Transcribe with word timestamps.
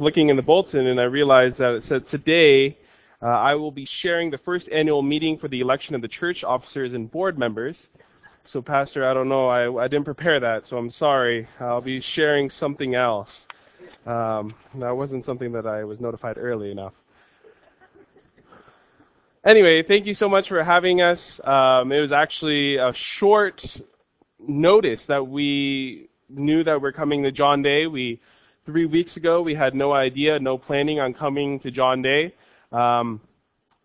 looking 0.00 0.28
in 0.28 0.36
the 0.36 0.42
bulletin 0.42 0.86
and 0.86 1.00
I 1.00 1.04
realized 1.04 1.58
that 1.58 1.74
it 1.74 1.84
said 1.84 2.06
today 2.06 2.78
uh, 3.22 3.26
I 3.26 3.54
will 3.54 3.70
be 3.70 3.86
sharing 3.86 4.30
the 4.30 4.38
first 4.38 4.68
annual 4.70 5.02
meeting 5.02 5.38
for 5.38 5.48
the 5.48 5.60
election 5.60 5.94
of 5.94 6.02
the 6.02 6.08
church 6.08 6.44
officers 6.44 6.92
and 6.92 7.10
board 7.10 7.38
members. 7.38 7.88
So, 8.44 8.60
Pastor, 8.62 9.08
I 9.08 9.14
don't 9.14 9.28
know. 9.28 9.48
I, 9.48 9.84
I 9.84 9.88
didn't 9.88 10.04
prepare 10.04 10.38
that, 10.38 10.66
so 10.66 10.76
I'm 10.76 10.90
sorry. 10.90 11.48
I'll 11.58 11.80
be 11.80 12.00
sharing 12.00 12.50
something 12.50 12.94
else. 12.94 13.46
Um, 14.06 14.54
that 14.76 14.96
wasn't 14.96 15.24
something 15.24 15.50
that 15.52 15.66
I 15.66 15.84
was 15.84 15.98
notified 15.98 16.36
early 16.38 16.70
enough. 16.70 16.92
Anyway, 19.44 19.82
thank 19.82 20.06
you 20.06 20.14
so 20.14 20.28
much 20.28 20.48
for 20.48 20.62
having 20.62 21.00
us. 21.00 21.40
Um, 21.44 21.90
it 21.90 22.00
was 22.00 22.12
actually 22.12 22.76
a 22.76 22.92
short 22.92 23.80
notice 24.38 25.06
that 25.06 25.26
we 25.26 26.08
knew 26.28 26.62
that 26.64 26.80
we're 26.80 26.92
coming 26.92 27.22
to 27.22 27.32
John 27.32 27.62
Day. 27.62 27.86
We 27.86 28.20
three 28.66 28.84
weeks 28.84 29.16
ago. 29.16 29.40
We 29.40 29.54
had 29.54 29.74
no 29.74 29.92
idea, 29.92 30.38
no 30.40 30.58
planning 30.58 30.98
on 30.98 31.14
coming 31.14 31.60
to 31.60 31.70
John 31.70 32.02
Day. 32.02 32.34
Um, 32.72 33.20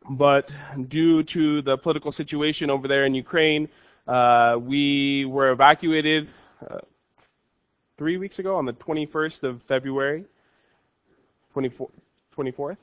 but 0.09 0.51
due 0.87 1.21
to 1.23 1.61
the 1.61 1.77
political 1.77 2.11
situation 2.11 2.71
over 2.71 2.87
there 2.87 3.05
in 3.05 3.13
Ukraine, 3.13 3.69
uh, 4.07 4.57
we 4.59 5.25
were 5.25 5.51
evacuated 5.51 6.29
uh, 6.67 6.79
three 7.97 8.17
weeks 8.17 8.39
ago 8.39 8.55
on 8.55 8.65
the 8.65 8.73
21st 8.73 9.43
of 9.43 9.61
February. 9.63 10.25
24, 11.53 11.89
24th? 12.35 12.77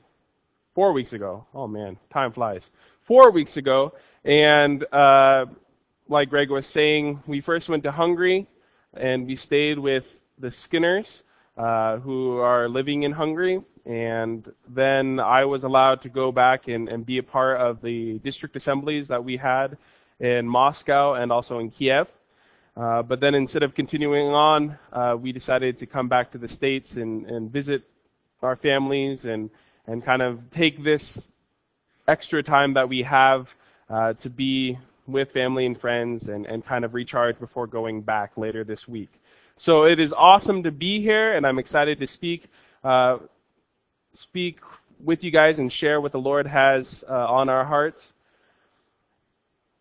Four 0.73 0.93
weeks 0.93 1.11
ago. 1.11 1.45
Oh 1.53 1.67
man, 1.67 1.97
time 2.09 2.31
flies. 2.31 2.69
Four 3.01 3.31
weeks 3.31 3.57
ago. 3.57 3.93
And 4.23 4.85
uh, 4.93 5.47
like 6.07 6.29
Greg 6.29 6.49
was 6.49 6.65
saying, 6.65 7.21
we 7.27 7.41
first 7.41 7.67
went 7.67 7.83
to 7.83 7.91
Hungary 7.91 8.47
and 8.93 9.27
we 9.27 9.35
stayed 9.35 9.77
with 9.77 10.07
the 10.37 10.49
Skinners 10.49 11.23
uh, 11.59 11.97
who 11.97 12.37
are 12.37 12.69
living 12.69 13.03
in 13.03 13.11
Hungary. 13.11 13.61
And 13.85 14.49
then 14.69 15.19
I 15.19 15.43
was 15.43 15.65
allowed 15.65 16.03
to 16.03 16.09
go 16.09 16.31
back 16.31 16.69
and, 16.69 16.87
and 16.87 17.05
be 17.05 17.17
a 17.17 17.23
part 17.23 17.59
of 17.59 17.81
the 17.81 18.19
district 18.19 18.55
assemblies 18.55 19.09
that 19.09 19.25
we 19.25 19.35
had 19.35 19.77
in 20.21 20.47
Moscow 20.47 21.15
and 21.15 21.33
also 21.33 21.59
in 21.59 21.69
Kiev. 21.69 22.07
Uh, 22.77 23.01
but 23.01 23.19
then 23.19 23.35
instead 23.35 23.63
of 23.63 23.75
continuing 23.75 24.27
on, 24.27 24.77
uh, 24.93 25.17
we 25.19 25.33
decided 25.33 25.77
to 25.79 25.85
come 25.85 26.07
back 26.07 26.31
to 26.31 26.37
the 26.37 26.47
States 26.47 26.95
and, 26.95 27.25
and 27.25 27.51
visit 27.51 27.83
our 28.41 28.55
families 28.55 29.25
and, 29.25 29.49
and 29.85 30.05
kind 30.05 30.21
of 30.21 30.39
take 30.51 30.81
this 30.81 31.29
extra 32.07 32.41
time 32.41 32.75
that 32.75 32.87
we 32.87 33.03
have 33.03 33.53
uh, 33.89 34.13
to 34.13 34.29
be 34.29 34.77
with 35.07 35.31
family 35.31 35.65
and 35.65 35.77
friends 35.77 36.29
and, 36.29 36.45
and 36.45 36.65
kind 36.65 36.85
of 36.85 36.93
recharge 36.93 37.37
before 37.37 37.67
going 37.67 38.01
back 38.01 38.37
later 38.37 38.63
this 38.63 38.87
week. 38.87 39.09
So 39.61 39.83
it 39.83 39.99
is 39.99 40.13
awesome 40.13 40.63
to 40.63 40.71
be 40.71 41.01
here, 41.01 41.35
and 41.35 41.45
I'm 41.45 41.59
excited 41.59 41.99
to 41.99 42.07
speak 42.07 42.47
uh, 42.81 43.17
speak 44.13 44.59
with 45.03 45.21
you 45.21 45.31
guys 45.31 45.59
and 45.59 45.69
share 45.69 45.99
what 45.99 46.13
the 46.13 46.17
Lord 46.17 46.47
has 46.47 47.03
uh, 47.09 47.13
on 47.13 47.49
our 47.49 47.65
hearts. 47.65 48.13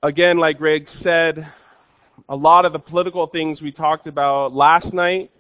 Again, 0.02 0.38
like 0.38 0.58
Greg 0.58 0.88
said, 0.88 1.46
a 2.28 2.34
lot 2.34 2.64
of 2.64 2.72
the 2.72 2.80
political 2.80 3.28
things 3.28 3.62
we 3.62 3.70
talked 3.70 4.08
about 4.08 4.52
last 4.52 4.94
night, 4.94 5.30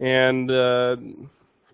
and 0.00 0.50
uh, 0.50 0.96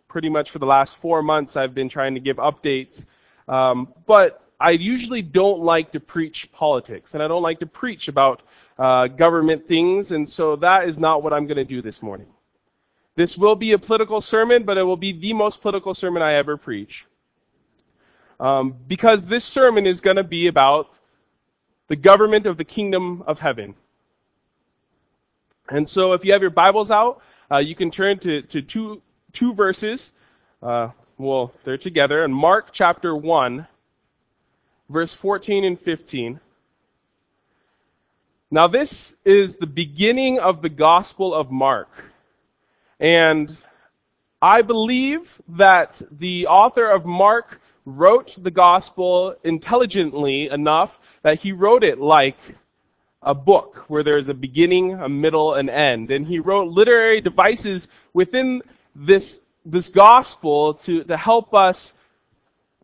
pretty 0.06 0.28
much 0.28 0.50
for 0.50 0.58
the 0.58 0.66
last 0.66 0.98
four 0.98 1.22
months, 1.22 1.56
I've 1.56 1.74
been 1.74 1.88
trying 1.88 2.12
to 2.16 2.20
give 2.20 2.36
updates. 2.36 3.06
Um, 3.48 3.94
but 4.06 4.44
I 4.60 4.72
usually 4.72 5.22
don't 5.22 5.60
like 5.60 5.92
to 5.92 6.00
preach 6.00 6.52
politics, 6.52 7.14
and 7.14 7.22
I 7.22 7.28
don't 7.28 7.42
like 7.42 7.60
to 7.60 7.66
preach 7.66 8.08
about 8.08 8.42
uh, 8.81 9.09
government 9.09 9.69
things, 9.69 10.11
and 10.11 10.27
so 10.27 10.56
that 10.56 10.89
is 10.89 10.98
not 10.98 11.23
what 11.23 11.34
I'm 11.34 11.47
going 11.47 11.59
to 11.59 11.67
do 11.67 11.83
this 11.83 12.03
morning. 12.03 12.28
This 13.14 13.36
will 13.36 13.55
be 13.55 13.73
a 13.73 13.78
political 13.78 14.23
sermon, 14.23 14.62
but 14.64 14.78
it 14.78 14.83
will 14.83 14.97
be 14.97 15.12
the 15.12 15.34
most 15.34 15.61
political 15.61 15.92
sermon 15.92 16.23
I 16.23 16.34
ever 16.34 16.56
preach. 16.56 17.05
Um, 18.41 18.75
because 18.89 19.27
this 19.27 19.45
sermon 19.45 19.86
is 19.86 20.01
going 20.01 20.17
to 20.17 20.25
be 20.25 20.47
about 20.47 20.89
the 21.89 21.97
government 21.97 22.47
of 22.47 22.56
the 22.56 22.64
kingdom 22.64 23.23
of 23.27 23.39
heaven. 23.39 23.75
And 25.69 25.86
so 25.86 26.14
if 26.14 26.24
you 26.24 26.33
have 26.33 26.40
your 26.40 26.51
Bibles 26.51 26.90
out, 26.90 27.20
uh, 27.51 27.58
you 27.58 27.74
can 27.74 27.90
turn 27.90 28.19
to, 28.20 28.40
to 28.42 28.63
two, 28.63 29.02
two 29.35 29.52
verses. 29.52 30.11
Uh, 30.63 30.89
well, 31.19 31.52
they're 31.64 31.77
together. 31.77 32.24
In 32.24 32.33
Mark 32.33 32.70
chapter 32.73 33.14
1, 33.14 33.67
verse 34.89 35.13
14 35.13 35.64
and 35.64 35.79
15. 35.79 36.40
Now, 38.52 38.66
this 38.66 39.14
is 39.24 39.56
the 39.56 39.66
beginning 39.66 40.40
of 40.40 40.61
the 40.61 40.68
Gospel 40.68 41.33
of 41.33 41.52
Mark. 41.52 41.88
And 42.98 43.56
I 44.42 44.62
believe 44.62 45.40
that 45.50 46.02
the 46.11 46.48
author 46.48 46.90
of 46.90 47.06
Mark 47.06 47.60
wrote 47.86 48.36
the 48.42 48.50
Gospel 48.50 49.36
intelligently 49.44 50.48
enough 50.48 50.98
that 51.22 51.39
he 51.39 51.52
wrote 51.52 51.84
it 51.84 52.00
like 52.00 52.39
a 53.22 53.34
book 53.36 53.84
where 53.86 54.02
there's 54.02 54.28
a 54.28 54.34
beginning, 54.34 54.94
a 54.94 55.08
middle, 55.08 55.55
and 55.55 55.70
end. 55.70 56.10
And 56.10 56.27
he 56.27 56.40
wrote 56.40 56.72
literary 56.72 57.20
devices 57.20 57.86
within 58.14 58.62
this, 58.96 59.40
this 59.64 59.89
Gospel 59.89 60.74
to, 60.74 61.05
to 61.05 61.16
help 61.16 61.55
us 61.55 61.94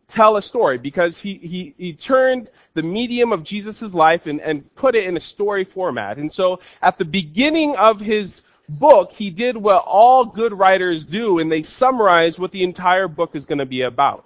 tell 0.09 0.37
a 0.37 0.41
story 0.41 0.77
because 0.77 1.19
he, 1.19 1.35
he, 1.35 1.73
he 1.77 1.93
turned 1.93 2.49
the 2.73 2.81
medium 2.81 3.33
of 3.33 3.43
Jesus' 3.43 3.93
life 3.93 4.25
and, 4.25 4.39
and 4.39 4.73
put 4.75 4.95
it 4.95 5.03
in 5.03 5.17
a 5.17 5.19
story 5.19 5.65
format. 5.65 6.17
And 6.17 6.31
so 6.31 6.59
at 6.81 6.97
the 6.97 7.05
beginning 7.05 7.75
of 7.75 7.99
his 7.99 8.41
book, 8.69 9.11
he 9.11 9.29
did 9.29 9.57
what 9.57 9.83
all 9.85 10.25
good 10.25 10.53
writers 10.53 11.05
do 11.05 11.39
and 11.39 11.51
they 11.51 11.63
summarize 11.63 12.39
what 12.39 12.51
the 12.51 12.63
entire 12.63 13.07
book 13.07 13.35
is 13.35 13.45
going 13.45 13.57
to 13.59 13.65
be 13.65 13.81
about. 13.81 14.25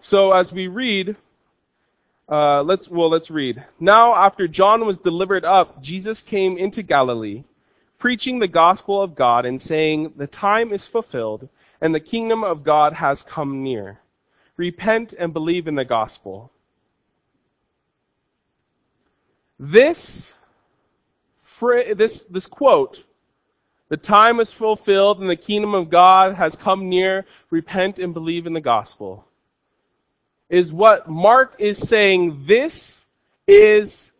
So 0.00 0.32
as 0.32 0.52
we 0.52 0.66
read, 0.66 1.16
uh, 2.28 2.62
let's, 2.62 2.88
well, 2.88 3.10
let's 3.10 3.30
read. 3.30 3.64
Now 3.78 4.14
after 4.14 4.48
John 4.48 4.86
was 4.86 4.98
delivered 4.98 5.44
up, 5.44 5.82
Jesus 5.82 6.20
came 6.20 6.58
into 6.58 6.82
Galilee, 6.82 7.44
preaching 7.98 8.38
the 8.38 8.48
gospel 8.48 9.00
of 9.00 9.14
God 9.14 9.44
and 9.46 9.60
saying, 9.60 10.14
the 10.16 10.26
time 10.26 10.72
is 10.72 10.86
fulfilled 10.86 11.48
and 11.80 11.94
the 11.94 12.00
kingdom 12.00 12.42
of 12.42 12.64
God 12.64 12.94
has 12.94 13.22
come 13.22 13.62
near. 13.62 14.00
Repent 14.60 15.14
and 15.18 15.32
believe 15.32 15.68
in 15.68 15.74
the 15.74 15.86
gospel. 15.86 16.52
This, 19.58 20.34
this, 21.62 22.24
this 22.24 22.44
quote, 22.44 23.02
the 23.88 23.96
time 23.96 24.38
is 24.38 24.52
fulfilled 24.52 25.18
and 25.18 25.30
the 25.30 25.36
kingdom 25.36 25.72
of 25.74 25.88
God 25.88 26.34
has 26.34 26.56
come 26.56 26.90
near, 26.90 27.24
repent 27.48 27.98
and 27.98 28.12
believe 28.12 28.46
in 28.46 28.52
the 28.52 28.60
gospel, 28.60 29.24
is 30.50 30.70
what 30.70 31.08
Mark 31.08 31.54
is 31.58 31.78
saying 31.78 32.44
this 32.46 33.02
is 33.48 34.12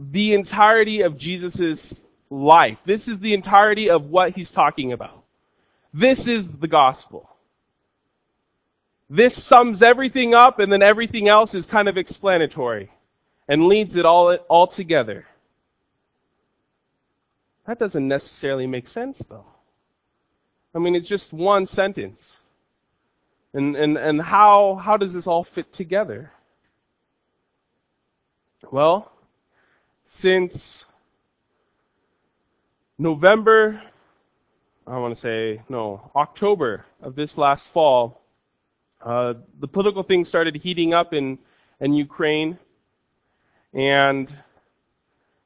the 0.00 0.34
entirety 0.34 1.02
of 1.02 1.16
Jesus' 1.16 2.04
life. 2.28 2.80
This 2.84 3.06
is 3.06 3.20
the 3.20 3.34
entirety 3.34 3.88
of 3.88 4.10
what 4.10 4.34
he's 4.34 4.50
talking 4.50 4.92
about. 4.92 5.22
This 5.94 6.26
is 6.26 6.50
the 6.50 6.66
gospel. 6.66 7.35
This 9.08 9.40
sums 9.42 9.82
everything 9.82 10.34
up 10.34 10.58
and 10.58 10.72
then 10.72 10.82
everything 10.82 11.28
else 11.28 11.54
is 11.54 11.66
kind 11.66 11.88
of 11.88 11.96
explanatory 11.96 12.90
and 13.48 13.66
leads 13.66 13.96
it 13.96 14.04
all, 14.04 14.34
all 14.48 14.66
together. 14.66 15.26
That 17.66 17.78
doesn't 17.78 18.06
necessarily 18.06 18.66
make 18.66 18.88
sense 18.88 19.18
though. 19.18 19.46
I 20.74 20.78
mean, 20.78 20.94
it's 20.94 21.08
just 21.08 21.32
one 21.32 21.66
sentence. 21.66 22.36
And, 23.54 23.76
and, 23.76 23.96
and 23.96 24.20
how, 24.20 24.74
how 24.74 24.96
does 24.96 25.14
this 25.14 25.26
all 25.26 25.44
fit 25.44 25.72
together? 25.72 26.30
Well, 28.70 29.10
since 30.06 30.84
November, 32.98 33.80
I 34.86 34.98
want 34.98 35.14
to 35.14 35.20
say, 35.20 35.62
no, 35.68 36.10
October 36.14 36.84
of 37.00 37.14
this 37.14 37.38
last 37.38 37.68
fall, 37.68 38.20
uh, 39.02 39.34
the 39.60 39.68
political 39.68 40.02
things 40.02 40.28
started 40.28 40.56
heating 40.56 40.94
up 40.94 41.12
in, 41.12 41.38
in 41.80 41.92
Ukraine, 41.92 42.58
and 43.72 44.34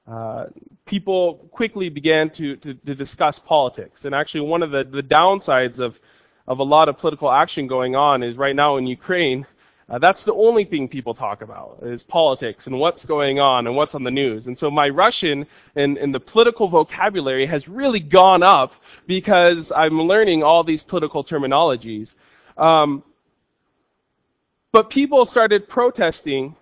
uh, 0.07 0.47
people 0.87 1.49
quickly 1.53 1.89
began 1.89 2.31
to, 2.31 2.57
to, 2.57 2.75
to, 2.75 2.95
discuss 2.95 3.39
politics. 3.39 4.05
And 4.05 4.15
actually, 4.15 4.43
one 4.43 4.63
of 4.63 4.71
the, 4.71 4.85
the 4.85 5.03
downsides 5.03 5.79
of, 5.79 6.01
of 6.49 6.59
a 6.59 6.65
lot 6.65 6.89
of 6.89 6.99
political 6.99 7.31
action 7.31 7.67
going 7.67 7.95
on 7.95 8.23
is 8.23 8.37
right 8.37 8.57
now 8.57 8.77
in 8.77 8.87
Ukraine, 8.87 9.47
uh, 9.91 9.99
that's 9.99 10.23
the 10.23 10.35
only 10.35 10.65
thing 10.65 10.89
people 10.89 11.15
talk 11.15 11.43
about 11.43 11.81
is 11.83 12.05
politics 12.05 12.69
and 12.69 12.79
what's 12.79 13.05
going 13.05 13.41
on 13.41 13.67
and 13.67 13.75
what's 13.75 13.97
on 13.97 14.05
the 14.05 14.11
news. 14.11 14.47
And 14.47 14.57
so 14.57 14.71
my 14.71 14.89
Russian 14.89 15.47
and, 15.75 15.99
and 15.99 16.15
the 16.15 16.21
political 16.21 16.69
vocabulary 16.69 17.45
has 17.47 17.69
really 17.69 17.99
gone 17.99 18.45
up 18.45 18.75
because 19.09 19.73
I'm 19.73 20.01
learning 20.01 20.45
all 20.45 20.63
these 20.63 20.83
political 20.83 21.25
terminologies. 21.25 22.15
Um, 22.57 23.03
but 24.73 24.91
people 24.91 25.25
started 25.25 25.69
protesting 25.69 26.57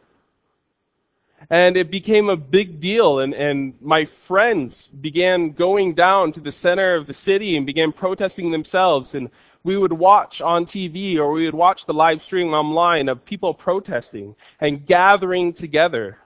And 1.50 1.76
it 1.76 1.90
became 1.90 2.28
a 2.28 2.37
big 2.37 2.81
deal 2.81 3.20
and, 3.20 3.32
and 3.32 3.75
my 3.81 4.05
friends 4.05 4.88
began 4.88 5.52
going 5.52 5.94
down 5.94 6.32
to 6.32 6.40
the 6.40 6.52
center 6.52 6.94
of 6.94 7.06
the 7.06 7.14
city 7.14 7.56
and 7.56 7.64
began 7.64 7.93
protesting 7.93 8.50
themselves 8.50 9.14
and 9.14 9.31
we 9.64 9.76
would 9.76 9.93
watch 9.93 10.40
on 10.40 10.66
TV 10.66 11.16
or 11.16 11.32
we 11.32 11.44
would 11.44 11.55
watch 11.55 11.87
the 11.87 11.94
live 11.94 12.22
stream 12.22 12.55
online 12.55 13.08
of 13.08 13.25
people 13.25 13.55
protesting 13.55 14.34
and 14.61 14.87
gathering 14.87 15.52
together. 15.52 16.19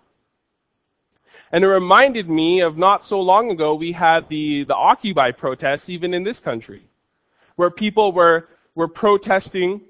And 1.53 1.65
it 1.65 1.69
reminded 1.69 2.29
me 2.29 2.61
of 2.61 2.79
not 2.79 3.05
so 3.05 3.21
long 3.21 3.51
ago 3.51 3.75
we 3.75 3.93
had 3.93 4.29
the, 4.29 4.65
the 4.65 4.75
Occupy 4.75 5.33
protests 5.33 5.89
even 5.91 6.15
in 6.15 6.25
this 6.25 6.41
country, 6.41 6.83
where 7.57 7.71
people 7.71 8.13
were, 8.13 8.49
were 8.75 8.89
protesting 8.89 9.83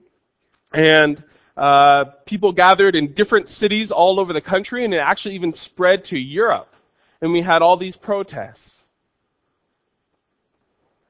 and 0.72 1.22
uh, 1.56 2.04
people 2.24 2.52
gathered 2.52 2.94
in 2.94 3.12
different 3.12 3.48
cities 3.48 3.90
all 3.90 4.18
over 4.18 4.32
the 4.32 4.40
country 4.40 4.84
and 4.84 4.94
it 4.94 4.98
actually 4.98 5.34
even 5.34 5.52
spread 5.52 6.04
to 6.06 6.18
Europe. 6.18 6.72
And 7.20 7.32
we 7.32 7.42
had 7.42 7.62
all 7.62 7.76
these 7.76 7.96
protests. 7.96 8.82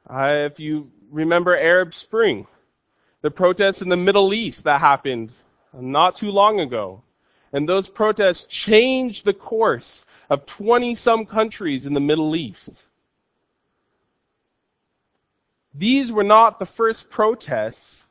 Uh, 0.08 0.48
if 0.50 0.58
you 0.58 0.90
remember 1.10 1.56
Arab 1.56 1.94
Spring, 1.94 2.46
the 3.22 3.30
protests 3.30 3.82
in 3.82 3.88
the 3.88 3.96
Middle 3.96 4.34
East 4.34 4.64
that 4.64 4.80
happened 4.80 5.32
not 5.72 6.16
too 6.16 6.30
long 6.30 6.60
ago. 6.60 7.02
And 7.52 7.68
those 7.68 7.88
protests 7.88 8.46
changed 8.46 9.24
the 9.24 9.32
course 9.32 10.04
of 10.28 10.46
20 10.46 10.94
some 10.94 11.24
countries 11.24 11.86
in 11.86 11.94
the 11.94 12.00
Middle 12.00 12.34
East. 12.34 12.82
These 15.74 16.10
were 16.10 16.24
not 16.24 16.58
the 16.58 16.66
first 16.66 17.10
protests 17.10 18.02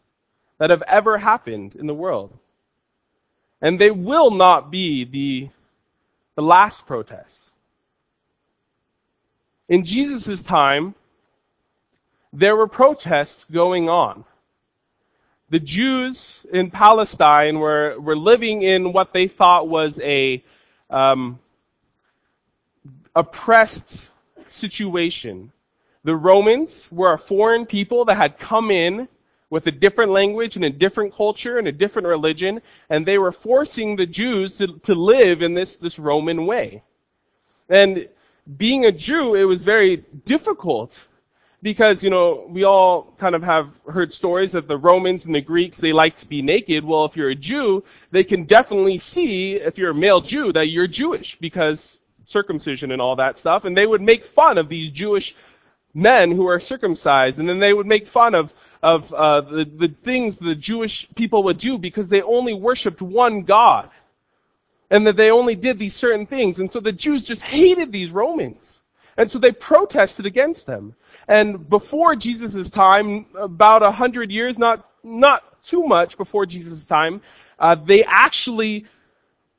that 0.62 0.70
have 0.70 0.84
ever 0.84 1.18
happened 1.18 1.76
in 1.76 1.88
the 1.88 1.94
world. 1.94 2.32
And 3.64 3.82
they 3.82 3.90
will 3.90 4.30
not 4.30 4.70
be 4.70 5.06
the, 5.06 5.50
the 6.36 6.44
last 6.44 6.86
protests. 6.86 7.50
In 9.68 9.84
Jesus' 9.84 10.44
time, 10.44 10.94
there 12.32 12.56
were 12.56 12.68
protests 12.68 13.44
going 13.46 13.90
on. 13.90 14.24
The 15.50 15.60
Jews 15.60 16.46
in 16.54 16.70
Palestine 16.70 17.58
were, 17.58 18.00
were 18.00 18.16
living 18.16 18.62
in 18.62 18.94
what 18.94 19.14
they 19.14 19.28
thought 19.28 19.68
was 19.68 20.00
a, 20.04 20.44
um, 20.92 21.40
oppressed 23.16 24.08
situation. 24.48 25.52
The 26.04 26.16
Romans 26.16 26.88
were 26.92 27.14
a 27.14 27.18
foreign 27.18 27.66
people 27.66 28.06
that 28.06 28.18
had 28.18 28.38
come 28.38 28.70
in 28.70 29.08
with 29.52 29.68
a 29.68 29.72
different 29.72 30.12
language 30.12 30.56
and 30.56 30.66
a 30.66 30.70
different 30.70 31.14
culture 31.14 31.60
and 31.60 31.68
a 31.68 31.72
different 31.72 32.08
religion, 32.08 32.62
and 32.90 33.06
they 33.06 33.20
were 33.20 33.34
forcing 33.34 33.96
the 33.96 34.06
Jews 34.08 34.58
to, 34.58 34.80
to 34.80 34.96
live 34.96 35.44
in 35.44 35.54
this, 35.54 35.76
this 35.76 36.00
Roman 36.00 36.48
way. 36.48 36.82
And 37.70 38.08
being 38.58 38.86
a 38.86 38.92
Jew, 38.92 39.36
it 39.36 39.44
was 39.44 39.62
very 39.64 39.98
difficult 40.26 41.08
because, 41.62 42.02
you 42.02 42.10
know, 42.10 42.48
we 42.50 42.64
all 42.64 43.14
kind 43.20 43.36
of 43.36 43.44
have 43.44 43.70
heard 43.88 44.12
stories 44.12 44.54
that 44.54 44.68
the 44.68 44.78
Romans 44.78 45.26
and 45.26 45.36
the 45.36 45.42
Greeks, 45.42 45.78
they 45.78 45.94
like 45.94 46.16
to 46.16 46.26
be 46.26 46.42
naked. 46.42 46.84
Well, 46.84 47.06
if 47.06 47.16
you're 47.16 47.30
a 47.30 47.36
Jew, 47.36 47.84
they 48.10 48.24
can 48.24 48.46
definitely 48.46 48.98
see, 48.98 49.56
if 49.56 49.78
you're 49.78 49.92
a 49.92 49.96
male 49.96 50.22
Jew, 50.22 50.54
that 50.54 50.70
you're 50.70 50.88
Jewish 50.88 51.38
because 51.40 52.00
circumcision 52.26 52.92
and 52.92 53.02
all 53.02 53.18
that 53.18 53.38
stuff, 53.38 53.66
and 53.66 53.78
they 53.78 53.86
would 53.86 54.02
make 54.02 54.24
fun 54.24 54.58
of 54.58 54.70
these 54.70 54.90
Jewish 54.90 55.36
men 55.94 56.32
who 56.32 56.48
are 56.48 56.60
circumcised, 56.60 57.40
and 57.40 57.50
then 57.50 57.60
they 57.60 57.74
would 57.74 57.86
make 57.86 58.08
fun 58.08 58.34
of 58.34 58.54
of 58.84 59.14
uh, 59.14 59.42
the 59.42 59.66
the 59.66 59.94
things 60.04 60.38
the 60.38 60.56
Jewish 60.56 61.08
people 61.16 61.44
would 61.44 61.58
do 61.58 61.78
because 61.78 62.08
they 62.08 62.22
only 62.22 62.54
worshipped 62.54 63.02
one 63.02 63.44
God, 63.44 63.90
and 64.90 65.06
that 65.08 65.16
they 65.16 65.32
only 65.32 65.56
did 65.56 65.78
these 65.78 65.96
certain 65.96 66.26
things, 66.26 66.60
and 66.60 66.72
so 66.72 66.80
the 66.80 66.92
Jews 66.92 67.26
just 67.26 67.42
hated 67.42 67.92
these 67.92 68.12
Romans, 68.12 68.80
and 69.18 69.30
so 69.30 69.40
they 69.40 69.52
protested 69.52 70.26
against 70.26 70.66
them. 70.66 70.96
And 71.28 71.70
before 71.70 72.16
Jesus' 72.16 72.70
time, 72.70 73.28
about 73.36 73.84
a 73.84 73.92
hundred 73.92 74.32
years, 74.32 74.58
not 74.58 74.90
not 75.04 75.64
too 75.64 75.84
much 75.84 76.18
before 76.18 76.46
Jesus' 76.46 76.86
time, 76.86 77.22
uh, 77.60 77.76
they 77.76 78.04
actually 78.04 78.86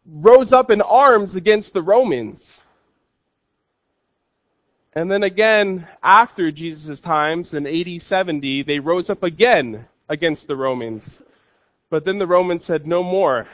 rose 0.05 0.53
up 0.53 0.71
in 0.71 0.81
arms 0.81 1.37
against 1.37 1.73
the 1.73 1.83
Romans. 1.83 2.63
And 4.95 5.11
then 5.11 5.23
again, 5.23 5.87
after 6.03 6.51
Jesus' 6.51 7.01
times 7.01 7.55
in 7.55 7.67
AD 7.67 8.03
70, 8.03 8.65
they 8.65 8.79
rose 8.79 9.09
up 9.09 9.23
again 9.23 9.87
against 10.09 10.47
the 10.47 10.57
Romans. 10.57 11.23
But 11.89 12.05
then 12.05 12.19
the 12.19 12.27
Romans 12.27 12.65
said 12.65 12.87
no 12.87 13.03
more. 13.03 13.47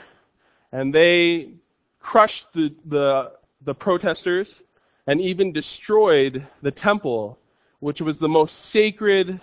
And 0.71 0.93
they 0.93 1.51
crushed 1.99 2.47
the, 2.53 2.73
the, 2.85 3.31
the 3.61 3.73
protesters 3.73 4.61
and 5.07 5.21
even 5.21 5.53
destroyed 5.53 6.45
the 6.61 6.71
temple, 6.71 7.39
which 7.79 8.01
was 8.01 8.19
the 8.19 8.27
most 8.27 8.65
sacred 8.65 9.39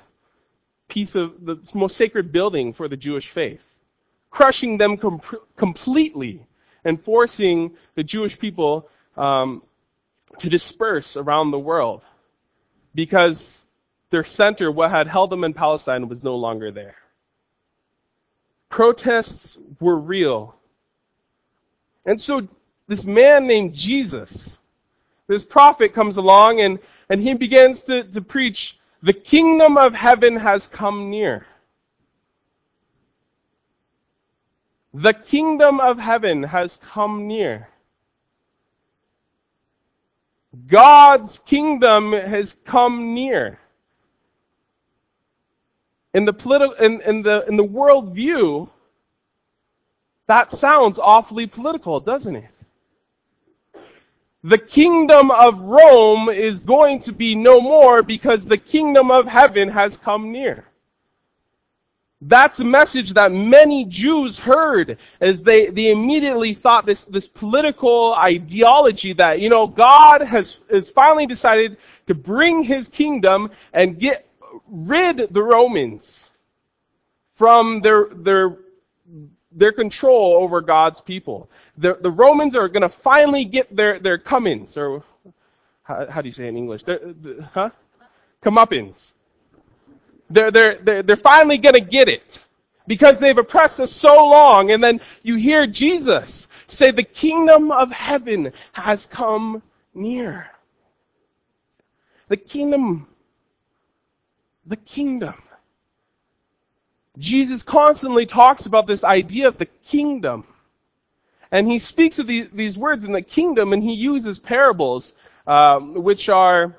piece 0.88 1.14
of, 1.14 1.44
the 1.44 1.56
most 1.74 1.96
sacred 1.96 2.30
building 2.30 2.74
for 2.74 2.88
the 2.88 2.96
Jewish 2.96 3.30
faith. 3.30 3.62
Crushing 4.30 4.76
them 4.76 4.98
com- 4.98 5.22
completely 5.56 6.46
and 6.84 7.02
forcing 7.02 7.74
the 7.94 8.04
Jewish 8.04 8.38
people 8.38 8.88
um, 9.16 9.62
to 10.40 10.48
disperse 10.48 11.16
around 11.16 11.50
the 11.50 11.58
world 11.58 12.02
because 12.94 13.64
their 14.10 14.24
center, 14.24 14.70
what 14.70 14.90
had 14.90 15.06
held 15.06 15.30
them 15.30 15.44
in 15.44 15.54
Palestine, 15.54 16.08
was 16.08 16.22
no 16.22 16.36
longer 16.36 16.70
there. 16.70 16.96
Protests 18.68 19.56
were 19.80 19.96
real. 19.96 20.54
And 22.04 22.20
so 22.20 22.48
this 22.88 23.04
man 23.04 23.46
named 23.46 23.74
Jesus, 23.74 24.56
this 25.26 25.44
prophet 25.44 25.92
comes 25.92 26.16
along 26.16 26.60
and, 26.60 26.78
and 27.08 27.20
he 27.20 27.34
begins 27.34 27.82
to, 27.84 28.04
to 28.04 28.20
preach, 28.20 28.78
the 29.02 29.12
kingdom 29.12 29.76
of 29.76 29.94
heaven 29.94 30.36
has 30.36 30.66
come 30.66 31.10
near. 31.10 31.46
The 34.94 35.12
kingdom 35.12 35.78
of 35.80 35.98
heaven 35.98 36.42
has 36.42 36.76
come 36.76 37.26
near. 37.26 37.68
God's 40.68 41.38
kingdom 41.40 42.12
has 42.12 42.54
come 42.64 43.14
near. 43.14 43.58
In 46.14 46.24
the 46.24 46.32
political, 46.32 46.74
in, 46.76 47.00
in 47.02 47.22
the 47.22 47.44
in 47.46 47.56
the 47.56 47.64
world 47.64 48.14
view, 48.14 48.70
that 50.28 50.52
sounds 50.52 50.98
awfully 50.98 51.46
political, 51.46 52.00
doesn't 52.00 52.36
it? 52.36 52.50
The 54.42 54.58
kingdom 54.58 55.30
of 55.30 55.60
Rome 55.60 56.28
is 56.28 56.60
going 56.60 57.00
to 57.00 57.12
be 57.12 57.34
no 57.34 57.60
more 57.60 58.02
because 58.02 58.46
the 58.46 58.56
kingdom 58.56 59.10
of 59.10 59.26
heaven 59.26 59.68
has 59.68 59.96
come 59.96 60.32
near. 60.32 60.64
That's 62.28 62.58
a 62.58 62.64
message 62.64 63.12
that 63.12 63.30
many 63.30 63.84
Jews 63.84 64.36
heard 64.38 64.98
as 65.20 65.44
they, 65.44 65.66
they 65.68 65.92
immediately 65.92 66.54
thought 66.54 66.84
this, 66.84 67.02
this 67.04 67.28
political 67.28 68.14
ideology 68.14 69.12
that, 69.12 69.40
you 69.40 69.48
know, 69.48 69.68
God 69.68 70.22
has, 70.22 70.58
has 70.68 70.90
finally 70.90 71.26
decided 71.26 71.76
to 72.08 72.14
bring 72.14 72.62
his 72.62 72.88
kingdom 72.88 73.50
and 73.72 73.98
get 73.98 74.26
rid 74.66 75.28
the 75.30 75.42
Romans 75.42 76.28
from 77.36 77.80
their, 77.80 78.06
their, 78.12 78.56
their 79.52 79.72
control 79.72 80.36
over 80.40 80.60
God's 80.60 81.00
people. 81.00 81.48
The, 81.78 81.98
the 82.00 82.10
Romans 82.10 82.56
are 82.56 82.68
going 82.68 82.82
to 82.82 82.88
finally 82.88 83.44
get 83.44 83.74
their, 83.74 84.00
their 84.00 84.18
comings, 84.18 84.76
or 84.76 85.04
how, 85.82 86.06
how 86.10 86.22
do 86.22 86.28
you 86.28 86.32
say 86.32 86.48
in 86.48 86.56
English? 86.56 86.82
Their, 86.82 86.98
the, 86.98 87.48
huh? 87.54 87.70
Comeuppance. 88.42 89.12
They're, 90.30 90.50
they're, 90.50 90.78
they're, 90.82 91.02
they're 91.02 91.16
finally 91.16 91.58
gonna 91.58 91.80
get 91.80 92.08
it. 92.08 92.38
Because 92.86 93.18
they've 93.18 93.36
oppressed 93.36 93.80
us 93.80 93.90
so 93.90 94.28
long, 94.28 94.70
and 94.70 94.82
then 94.82 95.00
you 95.22 95.36
hear 95.36 95.66
Jesus 95.66 96.48
say, 96.68 96.90
the 96.90 97.02
kingdom 97.02 97.70
of 97.72 97.90
heaven 97.90 98.52
has 98.72 99.06
come 99.06 99.62
near. 99.94 100.46
The 102.28 102.36
kingdom, 102.36 103.08
the 104.66 104.76
kingdom. 104.76 105.34
Jesus 107.18 107.62
constantly 107.62 108.26
talks 108.26 108.66
about 108.66 108.86
this 108.86 109.04
idea 109.04 109.48
of 109.48 109.58
the 109.58 109.66
kingdom. 109.66 110.44
And 111.50 111.68
he 111.68 111.78
speaks 111.78 112.18
of 112.18 112.26
these, 112.26 112.48
these 112.52 112.76
words 112.76 113.04
in 113.04 113.12
the 113.12 113.22
kingdom, 113.22 113.72
and 113.72 113.82
he 113.82 113.94
uses 113.94 114.38
parables, 114.38 115.14
um, 115.46 116.02
which 116.02 116.28
are 116.28 116.76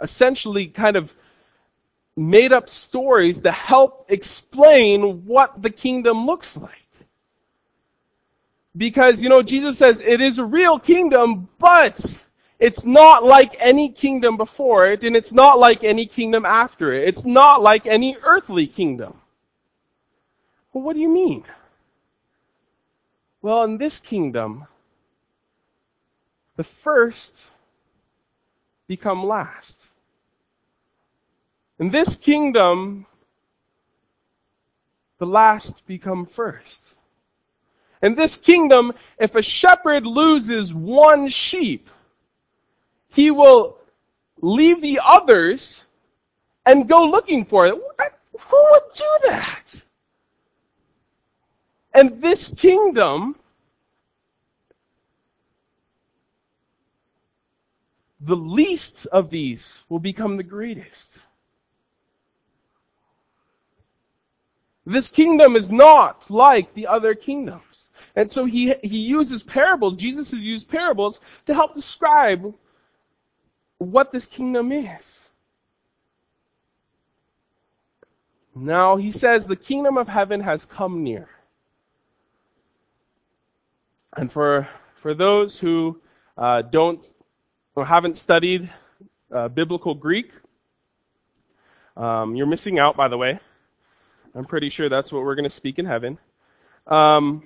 essentially 0.00 0.66
kind 0.66 0.96
of 0.96 1.12
made 2.16 2.52
up 2.52 2.68
stories 2.68 3.40
to 3.40 3.52
help 3.52 4.06
explain 4.08 5.24
what 5.24 5.62
the 5.62 5.70
kingdom 5.70 6.26
looks 6.26 6.56
like. 6.56 6.70
Because, 8.76 9.22
you 9.22 9.28
know, 9.28 9.42
Jesus 9.42 9.78
says 9.78 10.00
it 10.00 10.20
is 10.20 10.38
a 10.38 10.44
real 10.44 10.78
kingdom, 10.78 11.48
but 11.58 12.18
it's 12.58 12.84
not 12.84 13.24
like 13.24 13.54
any 13.58 13.90
kingdom 13.90 14.36
before 14.36 14.86
it, 14.86 15.04
and 15.04 15.16
it's 15.16 15.32
not 15.32 15.58
like 15.58 15.84
any 15.84 16.06
kingdom 16.06 16.46
after 16.46 16.92
it. 16.92 17.08
It's 17.08 17.24
not 17.24 17.62
like 17.62 17.86
any 17.86 18.16
earthly 18.22 18.66
kingdom. 18.66 19.18
Well, 20.72 20.84
what 20.84 20.94
do 20.94 21.00
you 21.00 21.08
mean? 21.08 21.44
Well, 23.42 23.64
in 23.64 23.76
this 23.76 23.98
kingdom, 23.98 24.66
the 26.56 26.64
first 26.64 27.50
become 28.86 29.26
last. 29.26 29.81
In 31.78 31.90
this 31.90 32.16
kingdom, 32.16 33.06
the 35.18 35.26
last 35.26 35.86
become 35.86 36.26
first. 36.26 36.80
In 38.02 38.14
this 38.16 38.36
kingdom, 38.36 38.92
if 39.18 39.36
a 39.36 39.42
shepherd 39.42 40.04
loses 40.04 40.74
one 40.74 41.28
sheep, 41.28 41.88
he 43.08 43.30
will 43.30 43.78
leave 44.40 44.80
the 44.82 45.00
others 45.04 45.84
and 46.66 46.88
go 46.88 47.04
looking 47.04 47.44
for 47.44 47.66
it. 47.66 47.74
Who 47.74 48.66
would 48.72 48.82
do 48.94 49.18
that? 49.28 49.84
And 51.94 52.20
this 52.20 52.52
kingdom, 52.52 53.36
the 58.20 58.36
least 58.36 59.06
of 59.06 59.30
these 59.30 59.78
will 59.88 59.98
become 60.00 60.36
the 60.36 60.42
greatest. 60.42 61.18
This 64.84 65.08
kingdom 65.08 65.56
is 65.56 65.70
not 65.70 66.30
like 66.30 66.74
the 66.74 66.88
other 66.88 67.14
kingdoms. 67.14 67.88
And 68.16 68.30
so 68.30 68.44
he, 68.44 68.74
he 68.82 68.98
uses 68.98 69.42
parables, 69.42 69.96
Jesus 69.96 70.30
has 70.32 70.40
used 70.40 70.68
parables 70.68 71.20
to 71.46 71.54
help 71.54 71.74
describe 71.74 72.52
what 73.78 74.12
this 74.12 74.26
kingdom 74.26 74.70
is. 74.72 75.18
Now 78.54 78.96
he 78.96 79.10
says 79.10 79.46
the 79.46 79.56
kingdom 79.56 79.96
of 79.96 80.08
heaven 80.08 80.40
has 80.40 80.66
come 80.66 81.02
near. 81.02 81.28
And 84.14 84.30
for, 84.30 84.68
for 84.96 85.14
those 85.14 85.58
who 85.58 86.00
uh, 86.36 86.62
don't 86.62 87.04
or 87.74 87.86
haven't 87.86 88.18
studied 88.18 88.70
uh, 89.34 89.48
biblical 89.48 89.94
Greek, 89.94 90.30
um, 91.96 92.36
you're 92.36 92.46
missing 92.46 92.78
out, 92.78 92.96
by 92.96 93.08
the 93.08 93.16
way. 93.16 93.40
I'm 94.34 94.44
pretty 94.44 94.70
sure 94.70 94.88
that's 94.88 95.12
what 95.12 95.22
we're 95.22 95.34
going 95.34 95.44
to 95.44 95.50
speak 95.50 95.78
in 95.78 95.86
heaven. 95.86 96.18
Um, 96.86 97.42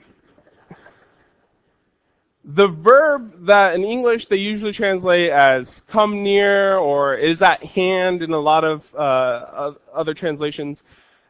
the 2.45 2.69
verb 2.69 3.47
that 3.47 3.75
in 3.75 3.85
English 3.85 4.26
they 4.26 4.37
usually 4.37 4.73
translate 4.73 5.31
as 5.31 5.81
come 5.88 6.23
near 6.23 6.76
or 6.76 7.16
is 7.16 7.43
at 7.43 7.62
hand 7.64 8.23
in 8.23 8.33
a 8.33 8.38
lot 8.38 8.62
of 8.62 8.95
uh, 8.95 9.73
other 9.93 10.14
translations, 10.14 10.85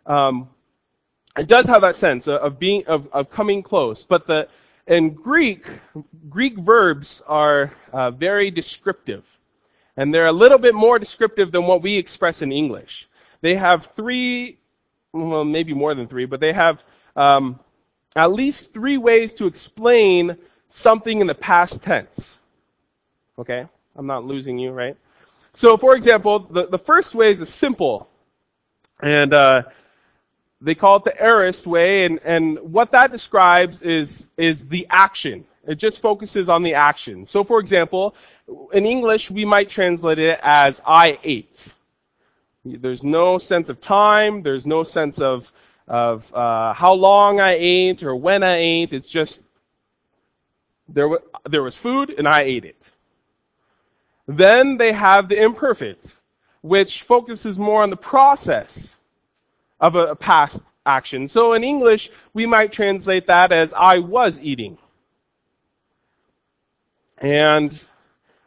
um, 0.05 0.49
it 1.39 1.49
does 1.49 1.67
have 1.67 1.83
that 1.83 1.97
sense 1.97 2.29
of 2.29 2.59
being 2.59 2.87
of, 2.87 3.09
of 3.13 3.31
coming 3.31 3.63
close. 3.63 4.03
But 4.03 4.27
the 4.27 4.49
in 4.87 5.15
Greek, 5.15 5.67
Greek 6.29 6.57
verbs 6.59 7.23
are 7.27 7.73
uh, 7.93 8.11
very 8.13 8.51
descriptive, 8.51 9.25
and 9.97 10.15
they're 10.15 10.29
a 10.29 10.33
little 10.33 10.59
bit 10.59 10.75
more 10.75 10.99
descriptive 10.99 11.51
than 11.51 11.65
what 11.65 11.83
we 11.83 11.97
express 11.97 12.43
in 12.43 12.53
English. 12.53 13.09
They 13.41 13.57
have 13.57 13.87
three, 13.97 14.59
well, 15.17 15.45
maybe 15.45 15.75
more 15.75 15.95
than 15.95 16.07
three, 16.07 16.27
but 16.27 16.41
they 16.41 16.53
have 16.53 16.83
um, 17.17 17.59
at 18.15 18.33
least 18.33 18.73
three 18.73 18.99
ways 18.99 19.35
to 19.35 19.47
explain 19.47 20.37
something 20.71 21.21
in 21.21 21.27
the 21.27 21.35
past 21.35 21.83
tense. 21.83 22.37
Okay? 23.39 23.67
I'm 23.97 24.07
not 24.07 24.25
losing 24.25 24.59
you, 24.59 24.71
right? 24.71 24.97
So, 25.55 25.77
for 25.77 25.97
example, 25.97 26.41
the, 26.41 26.67
the 26.67 26.79
first 26.79 27.15
way 27.15 27.33
is 27.33 27.41
a 27.41 27.47
simple. 27.47 28.09
And 29.01 29.33
uh, 29.33 29.63
they 30.61 30.75
call 30.75 30.97
it 30.97 31.05
the 31.05 31.21
aorist 31.21 31.67
way, 31.67 32.05
and, 32.05 32.19
and 32.25 32.59
what 32.61 32.93
that 32.93 33.13
describes 33.13 33.83
is, 33.83 34.29
is 34.37 34.69
the 34.69 34.87
action. 34.91 35.45
It 35.67 35.77
just 35.77 36.01
focuses 36.01 36.49
on 36.49 36.63
the 36.63 36.75
action. 36.75 37.27
So, 37.27 37.45
for 37.45 37.61
example, 37.61 38.15
in 38.73 38.87
English, 38.87 39.31
we 39.31 39.45
might 39.45 39.69
translate 39.69 40.19
it 40.19 40.39
as 40.43 40.81
I 40.87 41.19
ate. 41.25 41.67
There's 42.67 43.05
no 43.05 43.39
sense 43.39 43.69
of 43.69 43.81
time. 43.81 44.43
There's 44.43 44.67
no 44.67 44.83
sense 44.83 45.21
of, 45.21 45.51
of 45.89 46.33
uh, 46.35 46.73
how 46.75 46.95
long 46.95 47.41
I 47.41 47.57
ate 47.59 48.03
or 48.03 48.17
when 48.17 48.43
I 48.43 48.57
ate. 48.59 48.93
It's 48.93 49.09
just 49.09 49.45
there, 50.89 51.05
w- 51.07 51.23
there 51.49 51.63
was 51.63 51.77
food 51.77 52.15
and 52.17 52.29
I 52.29 52.43
ate 52.43 52.65
it. 52.65 52.91
Then 54.27 54.77
they 54.77 54.93
have 54.93 55.29
the 55.29 55.41
imperfect, 55.43 56.17
which 56.63 57.03
focuses 57.03 57.59
more 57.59 57.83
on 57.83 57.91
the 57.91 57.97
process 57.97 58.97
of 59.81 59.95
a, 59.95 60.09
a 60.09 60.17
past 60.17 60.65
action. 60.85 61.29
So 61.29 61.55
in 61.55 61.65
English, 61.65 62.11
we 62.35 62.47
might 62.47 62.73
translate 62.73 63.29
that 63.29 63.53
as 63.53 63.73
I 63.75 63.99
was 63.99 64.39
eating. 64.41 64.79
And 67.19 67.73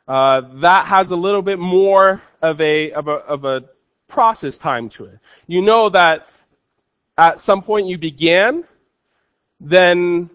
uh, 0.07 0.41
that 0.61 0.88
has 0.88 1.11
a 1.11 1.15
little 1.15 1.41
bit 1.41 1.59
more 1.59 2.21
of 2.41 2.59
a, 2.61 2.91
of 2.93 3.07
a 3.07 3.11
of 3.11 3.45
a 3.45 3.63
process 4.09 4.57
time 4.57 4.89
to 4.89 5.05
it. 5.05 5.19
You 5.47 5.61
know 5.61 5.89
that 5.89 6.27
at 7.17 7.39
some 7.39 7.61
point 7.61 7.87
you 7.87 7.97
began, 7.97 8.65
then 9.61 10.29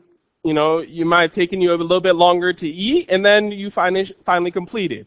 you 0.45 0.53
know, 0.53 0.81
you 0.81 1.07
might 1.07 1.23
have 1.23 1.33
taken 1.33 1.61
you 1.61 1.73
a 1.73 1.75
little 1.75 2.01
bit 2.01 2.17
longer 2.17 2.53
to 2.53 2.69
eat, 2.69 3.07
and 3.11 3.25
then 3.25 3.51
you 3.51 3.71
finally, 3.71 4.15
finally 4.27 4.51
completed. 4.51 5.07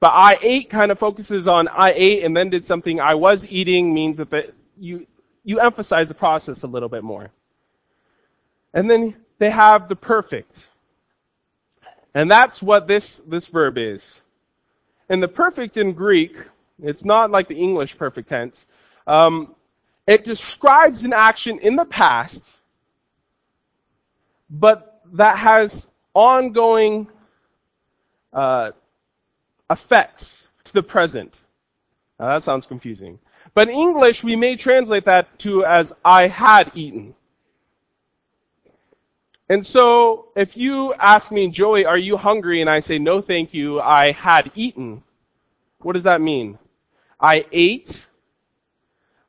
But 0.00 0.10
I 0.10 0.38
ate 0.42 0.68
kind 0.68 0.92
of 0.92 0.98
focuses 0.98 1.48
on 1.48 1.68
I 1.68 1.92
ate 1.96 2.24
and 2.24 2.36
then 2.36 2.50
did 2.50 2.66
something 2.66 3.00
I 3.00 3.14
was 3.14 3.46
eating 3.48 3.94
means 3.94 4.18
that 4.18 4.28
the, 4.28 4.52
you, 4.78 5.06
you 5.44 5.58
emphasize 5.58 6.08
the 6.08 6.14
process 6.14 6.62
a 6.62 6.66
little 6.66 6.90
bit 6.90 7.02
more. 7.02 7.30
And 8.74 8.90
then 8.90 9.16
they 9.38 9.50
have 9.50 9.88
the 9.88 9.96
perfect. 9.96 10.68
And 12.14 12.30
that's 12.30 12.60
what 12.60 12.86
this, 12.86 13.22
this 13.26 13.46
verb 13.46 13.78
is. 13.78 14.20
And 15.08 15.22
the 15.22 15.28
perfect 15.28 15.78
in 15.78 15.94
Greek, 15.94 16.36
it's 16.82 17.04
not 17.04 17.30
like 17.30 17.48
the 17.48 17.56
English 17.56 17.96
perfect 17.98 18.28
tense. 18.28 18.66
Um, 19.06 19.54
it 20.06 20.24
describes 20.24 21.04
an 21.04 21.12
action 21.12 21.58
in 21.60 21.76
the 21.76 21.84
past 21.84 22.56
but 24.50 25.00
that 25.12 25.38
has 25.38 25.88
ongoing 26.14 27.08
uh, 28.32 28.70
effects 29.70 30.48
to 30.64 30.72
the 30.72 30.82
present. 30.82 31.40
Now, 32.18 32.28
that 32.28 32.42
sounds 32.42 32.66
confusing. 32.66 33.18
But 33.54 33.68
in 33.68 33.74
English, 33.74 34.22
we 34.24 34.36
may 34.36 34.56
translate 34.56 35.04
that 35.06 35.38
to 35.40 35.64
as 35.64 35.92
I 36.04 36.28
had 36.28 36.72
eaten. 36.74 37.14
And 39.48 39.64
so, 39.64 40.28
if 40.34 40.56
you 40.56 40.92
ask 40.94 41.30
me, 41.30 41.48
Joey, 41.48 41.84
are 41.84 41.98
you 41.98 42.16
hungry? 42.16 42.60
And 42.60 42.68
I 42.68 42.80
say, 42.80 42.98
no, 42.98 43.22
thank 43.22 43.54
you, 43.54 43.80
I 43.80 44.10
had 44.12 44.50
eaten. 44.54 45.02
What 45.80 45.92
does 45.92 46.04
that 46.04 46.20
mean? 46.20 46.58
I 47.20 47.44
ate, 47.52 48.06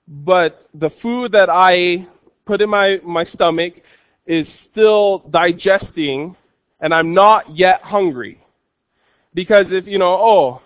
but 0.07 0.67
the 0.73 0.89
food 0.89 1.33
that 1.33 1.49
I 1.49 2.07
put 2.45 2.61
in 2.61 2.69
my, 2.69 2.99
my 3.03 3.23
stomach 3.23 3.81
is 4.25 4.49
still 4.49 5.19
digesting 5.19 6.35
and 6.79 6.93
I'm 6.93 7.13
not 7.13 7.55
yet 7.55 7.81
hungry. 7.81 8.43
Because 9.33 9.71
if, 9.71 9.87
you 9.87 9.97
know, 9.97 10.61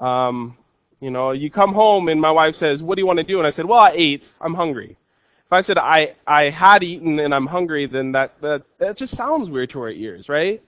oh, 0.00 0.04
um, 0.04 0.56
you 1.00 1.10
know, 1.10 1.32
you 1.32 1.50
come 1.50 1.72
home 1.74 2.08
and 2.08 2.20
my 2.20 2.30
wife 2.30 2.54
says, 2.54 2.82
what 2.82 2.96
do 2.96 3.02
you 3.02 3.06
want 3.06 3.18
to 3.18 3.24
do? 3.24 3.38
And 3.38 3.46
I 3.46 3.50
said, 3.50 3.66
well, 3.66 3.80
I 3.80 3.92
ate. 3.94 4.28
I'm 4.40 4.54
hungry. 4.54 4.96
If 5.46 5.52
I 5.52 5.60
said 5.60 5.78
I, 5.78 6.14
I 6.26 6.50
had 6.50 6.82
eaten 6.82 7.20
and 7.20 7.34
I'm 7.34 7.46
hungry, 7.46 7.86
then 7.86 8.12
that, 8.12 8.40
that, 8.40 8.62
that 8.78 8.96
just 8.96 9.16
sounds 9.16 9.48
weird 9.48 9.70
to 9.70 9.80
our 9.80 9.90
ears, 9.90 10.28
right? 10.28 10.62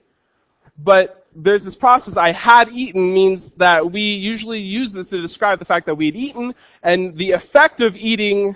But 0.77 1.18
there's 1.43 1.63
this 1.63 1.75
process, 1.75 2.17
I 2.17 2.31
had 2.31 2.69
eaten 2.69 3.13
means 3.13 3.51
that 3.53 3.91
we 3.91 4.01
usually 4.01 4.59
use 4.59 4.91
this 4.91 5.09
to 5.09 5.21
describe 5.21 5.59
the 5.59 5.65
fact 5.65 5.85
that 5.85 5.95
we 5.95 6.07
had 6.07 6.15
eaten 6.15 6.53
and 6.83 7.15
the 7.17 7.31
effect 7.31 7.81
of 7.81 7.95
eating 7.95 8.55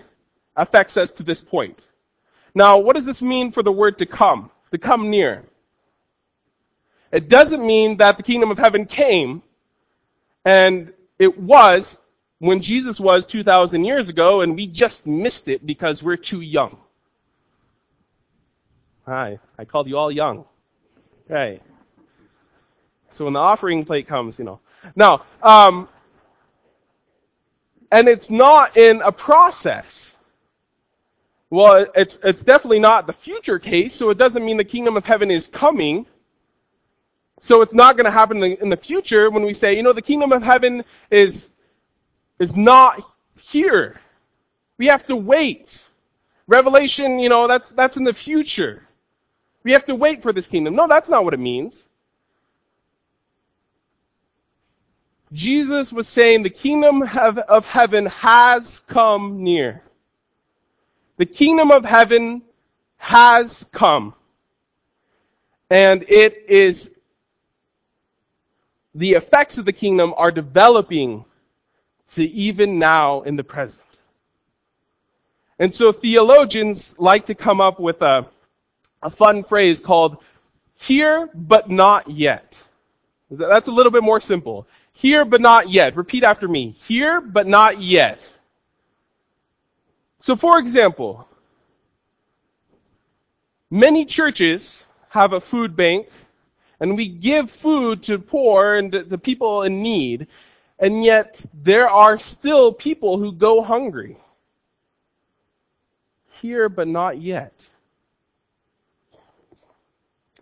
affects 0.55 0.97
us 0.97 1.11
to 1.11 1.23
this 1.23 1.41
point. 1.41 1.87
Now, 2.53 2.77
what 2.77 2.95
does 2.95 3.05
this 3.05 3.21
mean 3.21 3.51
for 3.51 3.63
the 3.63 3.71
word 3.71 3.97
to 3.99 4.05
come? 4.05 4.51
To 4.71 4.77
come 4.77 5.09
near. 5.09 5.43
It 7.11 7.29
doesn't 7.29 7.65
mean 7.65 7.97
that 7.97 8.17
the 8.17 8.23
kingdom 8.23 8.51
of 8.51 8.57
heaven 8.57 8.85
came 8.85 9.43
and 10.45 10.91
it 11.19 11.39
was 11.39 12.01
when 12.39 12.59
Jesus 12.59 12.99
was 12.99 13.25
2,000 13.25 13.85
years 13.85 14.09
ago 14.09 14.41
and 14.41 14.55
we 14.55 14.67
just 14.67 15.07
missed 15.07 15.47
it 15.47 15.65
because 15.65 16.03
we're 16.03 16.17
too 16.17 16.41
young. 16.41 16.77
Hi, 19.05 19.39
I 19.57 19.65
called 19.65 19.87
you 19.87 19.97
all 19.97 20.11
young. 20.11 20.45
Okay. 21.25 21.61
So 23.13 23.25
when 23.25 23.33
the 23.33 23.39
offering 23.39 23.85
plate 23.85 24.07
comes, 24.07 24.39
you 24.39 24.45
know. 24.45 24.59
Now, 24.95 25.25
um, 25.43 25.89
and 27.91 28.07
it's 28.07 28.29
not 28.31 28.77
in 28.77 29.01
a 29.01 29.11
process. 29.11 30.11
Well, 31.49 31.85
it's, 31.95 32.19
it's 32.23 32.43
definitely 32.43 32.79
not 32.79 33.07
the 33.07 33.13
future 33.13 33.59
case, 33.59 33.95
so 33.95 34.09
it 34.09 34.17
doesn't 34.17 34.45
mean 34.45 34.57
the 34.57 34.63
kingdom 34.65 34.97
of 34.97 35.05
heaven 35.05 35.31
is 35.31 35.47
coming. 35.47 36.05
So 37.41 37.61
it's 37.61 37.73
not 37.73 37.97
going 37.97 38.05
to 38.05 38.11
happen 38.11 38.43
in 38.43 38.51
the, 38.51 38.63
in 38.63 38.69
the 38.69 38.77
future 38.77 39.29
when 39.31 39.43
we 39.45 39.53
say, 39.53 39.75
you 39.75 39.83
know, 39.83 39.93
the 39.93 40.01
kingdom 40.01 40.31
of 40.31 40.43
heaven 40.43 40.83
is, 41.11 41.49
is 42.39 42.55
not 42.55 43.01
here. 43.37 43.99
We 44.77 44.87
have 44.87 45.05
to 45.07 45.15
wait. 45.15 45.83
Revelation, 46.47 47.19
you 47.19 47.29
know, 47.29 47.47
that's, 47.47 47.71
that's 47.71 47.97
in 47.97 48.03
the 48.05 48.13
future. 48.13 48.83
We 49.63 49.73
have 49.73 49.85
to 49.85 49.95
wait 49.95 50.21
for 50.23 50.33
this 50.33 50.47
kingdom. 50.47 50.75
No, 50.75 50.87
that's 50.87 51.09
not 51.09 51.25
what 51.25 51.33
it 51.33 51.39
means. 51.39 51.83
Jesus 55.33 55.91
was 55.91 56.07
saying 56.07 56.43
the 56.43 56.49
kingdom 56.49 57.01
of, 57.01 57.65
heaven 57.65 58.05
has 58.05 58.79
come 58.87 59.43
near. 59.43 59.81
The 61.17 61.25
kingdom 61.25 61.71
of 61.71 61.83
heaven 61.83 62.43
has 62.97 63.65
come. 63.71 64.13
And 65.71 66.03
it 66.07 66.45
is, 66.47 66.91
the 68.93 69.13
effects 69.13 69.57
of 69.57 69.65
the 69.65 69.73
kingdom 69.73 70.13
are 70.17 70.31
developing 70.31 71.25
to 72.11 72.23
even 72.23 72.77
now 72.77 73.23
in 73.23 73.35
the 73.35 73.43
present. 73.43 73.81
And 75.57 75.73
so 75.73 75.91
theologians 75.91 76.95
like 76.99 77.25
to 77.27 77.35
come 77.35 77.59
up 77.59 77.79
with 77.79 78.01
a, 78.03 78.27
a 79.01 79.09
fun 79.09 79.43
phrase 79.43 79.79
called 79.79 80.17
here 80.75 81.29
but 81.33 81.71
not 81.71 82.07
yet. 82.09 82.61
That's 83.31 83.67
a 83.67 83.71
little 83.71 83.91
bit 83.91 84.03
more 84.03 84.19
simple. 84.19 84.67
Here 84.93 85.25
but 85.25 85.41
not 85.41 85.69
yet. 85.69 85.95
Repeat 85.95 86.23
after 86.23 86.47
me. 86.47 86.71
Here 86.87 87.19
but 87.19 87.47
not 87.47 87.81
yet. 87.81 88.37
So 90.19 90.35
for 90.35 90.59
example, 90.59 91.27
many 93.69 94.05
churches 94.05 94.83
have 95.09 95.33
a 95.33 95.41
food 95.41 95.75
bank 95.75 96.07
and 96.79 96.97
we 96.97 97.07
give 97.07 97.49
food 97.49 98.03
to 98.03 98.19
poor 98.19 98.75
and 98.75 98.91
the 98.91 99.17
people 99.17 99.63
in 99.63 99.81
need, 99.81 100.27
and 100.79 101.01
yet 101.01 101.39
there 101.53 101.89
are 101.89 102.19
still 102.19 102.73
people 102.73 103.17
who 103.17 103.31
go 103.31 103.61
hungry. 103.61 104.17
Here 106.41 106.67
but 106.67 106.89
not 106.89 107.21
yet. 107.21 107.53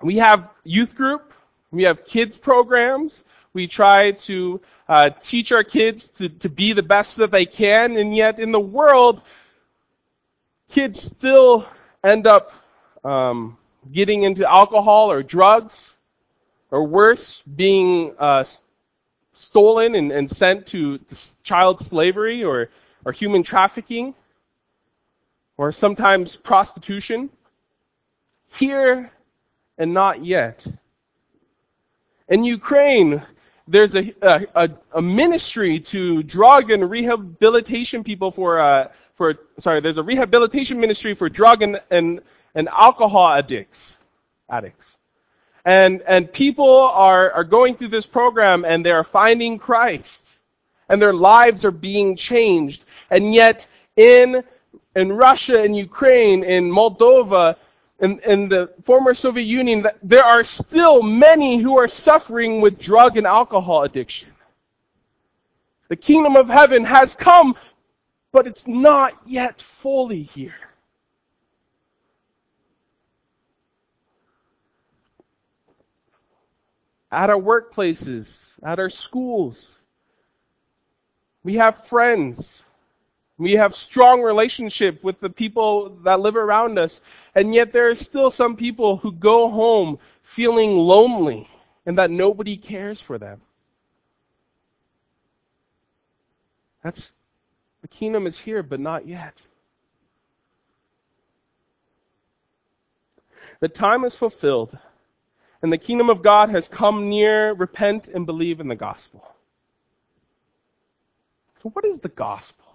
We 0.01 0.17
have 0.17 0.49
youth 0.63 0.95
group, 0.95 1.31
we 1.69 1.83
have 1.83 2.05
kids 2.05 2.37
programs, 2.37 3.23
we 3.53 3.67
try 3.67 4.11
to 4.11 4.61
uh, 4.87 5.09
teach 5.21 5.51
our 5.51 5.63
kids 5.63 6.07
to, 6.09 6.29
to 6.29 6.49
be 6.49 6.73
the 6.73 6.83
best 6.83 7.17
that 7.17 7.31
they 7.31 7.45
can, 7.45 7.97
and 7.97 8.15
yet 8.15 8.39
in 8.39 8.51
the 8.51 8.59
world, 8.59 9.21
kids 10.69 11.01
still 11.01 11.67
end 12.03 12.27
up 12.27 12.51
um, 13.03 13.57
getting 13.91 14.23
into 14.23 14.49
alcohol 14.49 15.11
or 15.11 15.23
drugs, 15.23 15.95
or 16.69 16.85
worse, 16.85 17.41
being 17.55 18.13
uh, 18.17 18.43
stolen 19.33 19.95
and, 19.95 20.11
and 20.11 20.29
sent 20.29 20.67
to 20.67 20.99
child 21.43 21.79
slavery 21.79 22.43
or, 22.43 22.69
or 23.03 23.11
human 23.11 23.43
trafficking, 23.43 24.13
or 25.57 25.71
sometimes 25.71 26.35
prostitution. 26.35 27.29
Here 28.53 29.11
and 29.77 29.93
not 29.93 30.23
yet. 30.23 30.65
In 32.27 32.43
Ukraine, 32.43 33.21
there's 33.71 33.95
a, 33.95 34.13
a, 34.21 34.69
a, 34.93 35.01
ministry 35.01 35.79
to 35.79 36.21
drug 36.23 36.71
and 36.71 36.89
rehabilitation 36.89 38.03
people 38.03 38.29
for, 38.29 38.59
uh, 38.59 38.91
for, 39.15 39.35
sorry, 39.59 39.79
there's 39.79 39.97
a 39.97 40.03
rehabilitation 40.03 40.79
ministry 40.79 41.15
for 41.15 41.29
drug 41.29 41.61
and, 41.61 41.79
and, 41.89 42.19
and 42.53 42.67
alcohol 42.67 43.29
addicts, 43.29 43.95
addicts. 44.49 44.97
And, 45.63 46.01
and 46.01 46.31
people 46.31 46.69
are, 46.79 47.31
are 47.31 47.43
going 47.45 47.75
through 47.77 47.89
this 47.89 48.05
program 48.05 48.65
and 48.65 48.85
they're 48.85 49.05
finding 49.05 49.57
Christ. 49.57 50.35
And 50.89 51.01
their 51.01 51.13
lives 51.13 51.63
are 51.63 51.71
being 51.71 52.17
changed. 52.17 52.83
And 53.09 53.33
yet, 53.33 53.67
in, 53.95 54.43
in 54.95 55.13
Russia 55.13 55.61
and 55.61 55.77
Ukraine, 55.77 56.43
in 56.43 56.69
Moldova, 56.69 57.55
in, 58.01 58.19
in 58.25 58.49
the 58.49 58.73
former 58.83 59.13
Soviet 59.13 59.45
Union, 59.45 59.85
there 60.01 60.23
are 60.23 60.43
still 60.43 61.03
many 61.03 61.59
who 61.59 61.77
are 61.77 61.87
suffering 61.87 62.59
with 62.59 62.79
drug 62.79 63.15
and 63.15 63.27
alcohol 63.27 63.83
addiction. 63.83 64.29
The 65.87 65.95
kingdom 65.95 66.35
of 66.35 66.49
heaven 66.49 66.83
has 66.83 67.15
come, 67.15 67.55
but 68.31 68.47
it's 68.47 68.67
not 68.67 69.13
yet 69.27 69.61
fully 69.61 70.23
here. 70.23 70.55
At 77.11 77.29
our 77.29 77.39
workplaces, 77.39 78.47
at 78.63 78.79
our 78.79 78.89
schools, 78.89 79.75
we 81.43 81.55
have 81.55 81.85
friends 81.85 82.63
we 83.41 83.53
have 83.53 83.73
strong 83.73 84.21
relationship 84.21 85.03
with 85.03 85.19
the 85.19 85.29
people 85.29 85.97
that 86.03 86.19
live 86.19 86.35
around 86.35 86.77
us. 86.77 87.01
And 87.33 87.55
yet 87.55 87.73
there 87.73 87.89
are 87.89 87.95
still 87.95 88.29
some 88.29 88.55
people 88.55 88.97
who 88.97 89.11
go 89.11 89.49
home 89.49 89.97
feeling 90.21 90.77
lonely 90.77 91.49
and 91.87 91.97
that 91.97 92.11
nobody 92.11 92.55
cares 92.55 93.01
for 93.01 93.17
them. 93.17 93.41
That's, 96.83 97.13
the 97.81 97.87
kingdom 97.87 98.27
is 98.27 98.37
here, 98.37 98.61
but 98.61 98.79
not 98.79 99.07
yet. 99.07 99.33
The 103.59 103.69
time 103.69 104.03
is 104.03 104.13
fulfilled, 104.13 104.77
and 105.63 105.73
the 105.73 105.79
kingdom 105.79 106.11
of 106.11 106.21
God 106.21 106.51
has 106.51 106.67
come 106.67 107.09
near. 107.09 107.53
Repent 107.53 108.07
and 108.07 108.27
believe 108.27 108.59
in 108.59 108.67
the 108.67 108.75
gospel. 108.75 109.23
So, 111.61 111.69
what 111.69 111.85
is 111.85 111.99
the 111.99 112.09
gospel? 112.09 112.70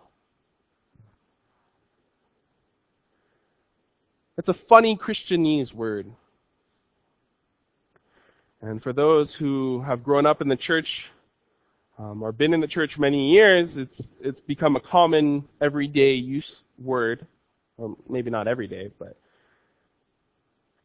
It's 4.38 4.48
a 4.48 4.54
funny 4.54 4.96
Christianese 4.96 5.72
word. 5.72 6.12
And 8.60 8.82
for 8.82 8.92
those 8.92 9.34
who 9.34 9.80
have 9.82 10.02
grown 10.02 10.26
up 10.26 10.42
in 10.42 10.48
the 10.48 10.56
church 10.56 11.10
um, 11.98 12.22
or 12.22 12.32
been 12.32 12.52
in 12.52 12.60
the 12.60 12.66
church 12.66 12.98
many 12.98 13.32
years, 13.32 13.76
it's 13.76 14.10
it's 14.20 14.40
become 14.40 14.76
a 14.76 14.80
common 14.80 15.44
everyday 15.60 16.14
use 16.14 16.62
word. 16.78 17.26
Well, 17.76 17.96
maybe 18.08 18.30
not 18.30 18.48
every 18.48 18.66
day, 18.66 18.90
but 18.98 19.16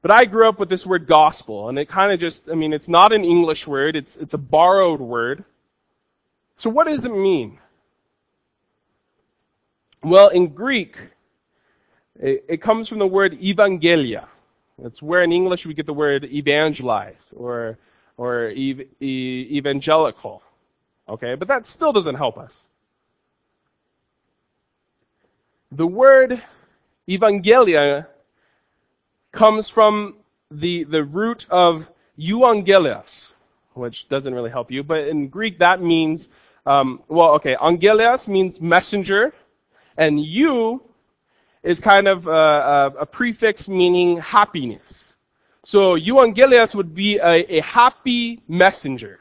but 0.01 0.11
I 0.11 0.25
grew 0.25 0.47
up 0.47 0.59
with 0.59 0.69
this 0.69 0.85
word 0.85 1.07
gospel, 1.07 1.69
and 1.69 1.77
it 1.77 1.89
kind 1.89 2.13
of 2.13 2.19
just 2.19 2.49
I 2.49 2.55
mean 2.55 2.71
it's 2.71 2.89
not 2.89 3.11
an 3.11 3.25
English 3.25 3.67
word, 3.67 3.95
it's 3.95 4.15
it's 4.15 4.33
a 4.33 4.37
borrowed 4.37 5.01
word. 5.01 5.43
So 6.59 6.69
what 6.69 6.87
does 6.87 7.03
it 7.03 7.13
mean? 7.13 7.59
Well, 10.03 10.29
in 10.29 10.47
Greek, 10.49 10.95
it, 12.19 12.45
it 12.47 12.61
comes 12.61 12.87
from 12.87 12.99
the 12.99 13.07
word 13.07 13.39
evangelia. 13.39 14.27
That's 14.77 15.01
where 15.01 15.21
in 15.21 15.31
English 15.31 15.65
we 15.65 15.73
get 15.73 15.85
the 15.85 15.93
word 15.93 16.25
evangelize 16.25 17.29
or 17.35 17.77
or 18.17 18.47
ev- 18.47 18.87
e- 18.99 19.47
evangelical. 19.51 20.41
Okay, 21.07 21.35
but 21.35 21.47
that 21.47 21.65
still 21.65 21.91
doesn't 21.91 22.15
help 22.15 22.37
us. 22.37 22.55
The 25.71 25.87
word 25.87 26.41
evangelia 27.07 28.07
comes 29.31 29.69
from 29.69 30.15
the 30.49 30.83
the 30.83 31.03
root 31.03 31.45
of 31.49 31.89
euangelios, 32.19 33.33
which 33.73 34.09
doesn't 34.09 34.33
really 34.33 34.49
help 34.49 34.71
you, 34.71 34.83
but 34.83 35.07
in 35.07 35.27
Greek 35.27 35.59
that 35.59 35.81
means 35.81 36.29
um, 36.65 37.01
well, 37.07 37.31
okay, 37.35 37.55
angelios 37.55 38.27
means 38.27 38.61
messenger, 38.61 39.33
and 39.97 40.23
you 40.23 40.83
is 41.63 41.79
kind 41.79 42.07
of 42.07 42.27
a, 42.27 42.31
a, 42.31 42.85
a 43.01 43.05
prefix 43.05 43.67
meaning 43.67 44.17
happiness. 44.17 45.13
So 45.63 45.95
euangelios 45.95 46.73
would 46.73 46.95
be 46.95 47.17
a, 47.17 47.57
a 47.57 47.61
happy 47.61 48.41
messenger. 48.47 49.19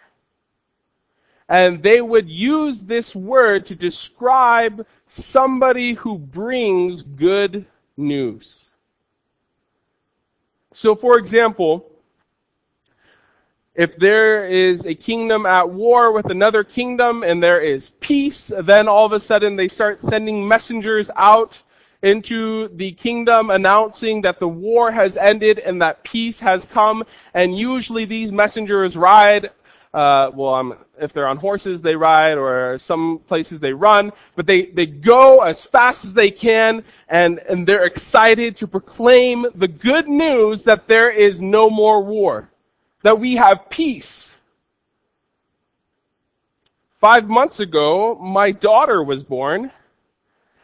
And 1.48 1.82
they 1.82 2.00
would 2.00 2.28
use 2.30 2.80
this 2.80 3.14
word 3.14 3.66
to 3.66 3.74
describe 3.74 4.86
somebody 5.08 5.94
who 5.94 6.16
brings 6.16 7.02
good 7.02 7.66
news. 7.96 8.64
So 10.72 10.94
for 10.94 11.18
example, 11.18 11.86
if 13.74 13.96
there 13.96 14.46
is 14.46 14.86
a 14.86 14.94
kingdom 14.94 15.44
at 15.44 15.68
war 15.68 16.12
with 16.12 16.26
another 16.26 16.64
kingdom 16.64 17.22
and 17.22 17.42
there 17.42 17.60
is 17.60 17.90
peace, 18.00 18.52
then 18.62 18.88
all 18.88 19.06
of 19.06 19.12
a 19.12 19.20
sudden 19.20 19.56
they 19.56 19.68
start 19.68 20.00
sending 20.00 20.46
messengers 20.46 21.10
out 21.16 21.60
into 22.02 22.68
the 22.76 22.92
kingdom 22.92 23.50
announcing 23.50 24.22
that 24.22 24.40
the 24.40 24.48
war 24.48 24.90
has 24.90 25.16
ended 25.16 25.58
and 25.58 25.82
that 25.82 26.02
peace 26.02 26.40
has 26.40 26.64
come. 26.64 27.04
And 27.34 27.56
usually 27.56 28.04
these 28.06 28.32
messengers 28.32 28.96
ride, 28.96 29.50
uh, 29.92 30.30
well, 30.32 30.54
um, 30.54 30.78
if 30.98 31.12
they're 31.12 31.26
on 31.26 31.36
horses, 31.36 31.82
they 31.82 31.94
ride, 31.94 32.38
or 32.38 32.78
some 32.78 33.20
places 33.26 33.60
they 33.60 33.72
run, 33.72 34.12
but 34.36 34.46
they, 34.46 34.66
they 34.66 34.86
go 34.86 35.40
as 35.40 35.62
fast 35.62 36.04
as 36.04 36.14
they 36.14 36.30
can, 36.30 36.84
and, 37.08 37.38
and 37.40 37.66
they're 37.66 37.84
excited 37.84 38.56
to 38.58 38.66
proclaim 38.66 39.46
the 39.54 39.68
good 39.68 40.08
news 40.08 40.62
that 40.62 40.86
there 40.86 41.10
is 41.10 41.40
no 41.40 41.68
more 41.68 42.02
war, 42.02 42.48
that 43.02 43.18
we 43.18 43.36
have 43.36 43.68
peace. 43.68 44.32
Five 47.00 47.28
months 47.28 47.60
ago, 47.60 48.14
my 48.14 48.52
daughter 48.52 49.02
was 49.02 49.22
born, 49.22 49.72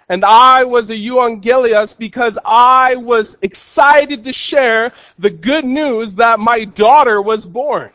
and 0.08 0.24
I 0.24 0.64
was 0.64 0.90
a 0.90 0.94
euangelios 0.94 1.96
because 1.96 2.38
I 2.44 2.94
was 2.94 3.36
excited 3.42 4.24
to 4.24 4.32
share 4.32 4.92
the 5.18 5.30
good 5.30 5.64
news 5.64 6.14
that 6.16 6.38
my 6.38 6.64
daughter 6.64 7.20
was 7.20 7.44
born. 7.44 7.90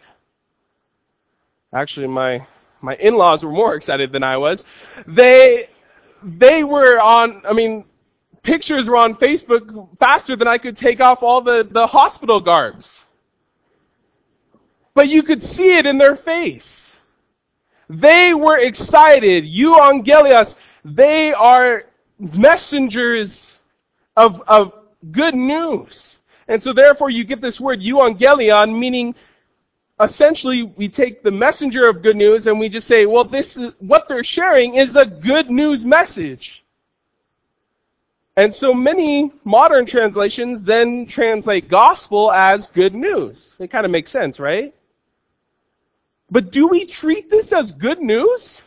Actually, 1.73 2.07
my, 2.07 2.45
my 2.81 2.95
in-laws 2.95 3.43
were 3.43 3.51
more 3.51 3.75
excited 3.75 4.11
than 4.11 4.23
I 4.23 4.35
was. 4.35 4.65
They, 5.07 5.69
they 6.21 6.65
were 6.65 6.99
on, 6.99 7.43
I 7.47 7.53
mean, 7.53 7.85
pictures 8.43 8.89
were 8.89 8.97
on 8.97 9.15
Facebook 9.15 9.87
faster 9.97 10.35
than 10.35 10.49
I 10.49 10.57
could 10.57 10.75
take 10.75 10.99
off 10.99 11.23
all 11.23 11.41
the, 11.41 11.65
the 11.69 11.87
hospital 11.87 12.41
garbs. 12.41 13.05
But 14.93 15.07
you 15.07 15.23
could 15.23 15.41
see 15.41 15.77
it 15.77 15.85
in 15.85 15.97
their 15.97 16.17
face. 16.17 16.93
They 17.89 18.33
were 18.33 18.57
excited. 18.57 19.45
Euangelios, 19.45 20.57
they 20.83 21.31
are 21.31 21.85
messengers 22.21 23.59
of, 24.15 24.41
of 24.47 24.73
good 25.11 25.33
news. 25.35 26.19
And 26.47 26.61
so 26.61 26.73
therefore 26.73 27.09
you 27.09 27.23
get 27.23 27.41
this 27.41 27.59
word 27.59 27.81
euangelion, 27.81 28.77
meaning 28.77 29.15
essentially 29.99 30.63
we 30.63 30.89
take 30.89 31.23
the 31.23 31.31
messenger 31.31 31.87
of 31.89 32.01
good 32.01 32.15
news 32.15 32.47
and 32.47 32.59
we 32.59 32.69
just 32.69 32.87
say, 32.87 33.05
well, 33.05 33.23
this 33.23 33.57
is, 33.57 33.73
what 33.79 34.07
they're 34.07 34.23
sharing 34.23 34.75
is 34.75 34.95
a 34.95 35.05
good 35.05 35.49
news 35.49 35.85
message. 35.85 36.63
And 38.37 38.53
so 38.53 38.73
many 38.73 39.31
modern 39.43 39.85
translations 39.85 40.63
then 40.63 41.05
translate 41.05 41.69
gospel 41.69 42.31
as 42.31 42.65
good 42.67 42.95
news. 42.95 43.55
It 43.59 43.69
kind 43.71 43.85
of 43.85 43.91
makes 43.91 44.09
sense, 44.09 44.39
right? 44.39 44.73
But 46.29 46.51
do 46.51 46.67
we 46.67 46.85
treat 46.85 47.29
this 47.29 47.51
as 47.51 47.73
good 47.73 47.99
news? 47.99 48.61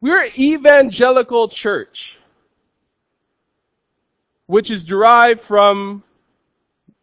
We're 0.00 0.24
an 0.24 0.30
evangelical 0.38 1.48
church, 1.48 2.18
which 4.46 4.70
is 4.70 4.84
derived 4.84 5.40
from 5.40 6.02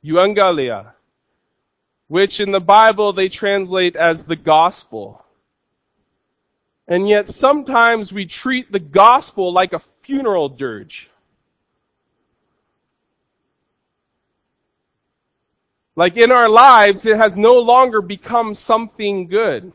euangelia, 0.03 0.91
which 2.07 2.39
in 2.39 2.51
the 2.51 2.59
Bible 2.59 3.13
they 3.13 3.29
translate 3.29 3.95
as 3.95 4.25
the 4.25 4.35
gospel. 4.35 5.23
And 6.87 7.07
yet 7.07 7.27
sometimes 7.27 8.11
we 8.11 8.25
treat 8.25 8.71
the 8.71 8.79
gospel 8.79 9.51
like 9.53 9.73
a 9.73 9.81
funeral 10.03 10.49
dirge. 10.49 11.09
Like 15.95 16.17
in 16.17 16.31
our 16.31 16.49
lives, 16.49 17.05
it 17.05 17.17
has 17.17 17.35
no 17.35 17.53
longer 17.53 18.01
become 18.01 18.55
something 18.55 19.27
good. 19.27 19.71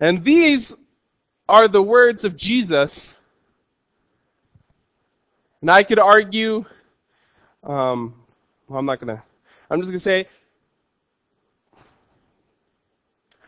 And 0.00 0.22
these 0.22 0.74
are 1.48 1.68
the 1.68 1.82
words 1.82 2.24
of 2.24 2.36
Jesus. 2.36 3.14
And 5.60 5.70
I 5.70 5.82
could 5.82 5.98
argue, 5.98 6.64
um, 7.62 8.14
well, 8.68 8.78
I'm 8.78 8.86
not 8.86 9.00
gonna, 9.00 9.22
I'm 9.70 9.80
just 9.80 9.90
gonna 9.90 10.00
say, 10.00 10.28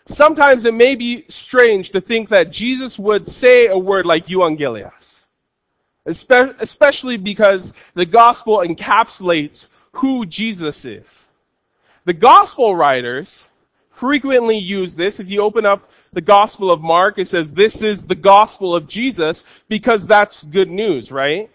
sometimes 0.06 0.64
it 0.64 0.74
may 0.74 0.94
be 0.94 1.26
strange 1.28 1.90
to 1.90 2.00
think 2.00 2.30
that 2.30 2.50
Jesus 2.50 2.98
would 2.98 3.28
say 3.28 3.66
a 3.66 3.78
word 3.78 4.06
like 4.06 4.26
euangelios. 4.26 4.92
Especially 6.06 7.18
because 7.18 7.74
the 7.94 8.06
gospel 8.06 8.58
encapsulates 8.58 9.66
who 9.92 10.24
Jesus 10.24 10.86
is. 10.86 11.06
The 12.06 12.14
gospel 12.14 12.74
writers 12.74 13.46
frequently 13.90 14.56
use 14.56 14.94
this. 14.94 15.20
If 15.20 15.28
you 15.28 15.42
open 15.42 15.66
up 15.66 15.90
the 16.12 16.20
gospel 16.20 16.70
of 16.70 16.80
Mark, 16.80 17.18
it 17.18 17.28
says 17.28 17.52
this 17.52 17.82
is 17.82 18.06
the 18.06 18.14
gospel 18.14 18.74
of 18.74 18.86
Jesus 18.86 19.44
because 19.68 20.06
that's 20.06 20.42
good 20.42 20.70
news, 20.70 21.10
right? 21.10 21.50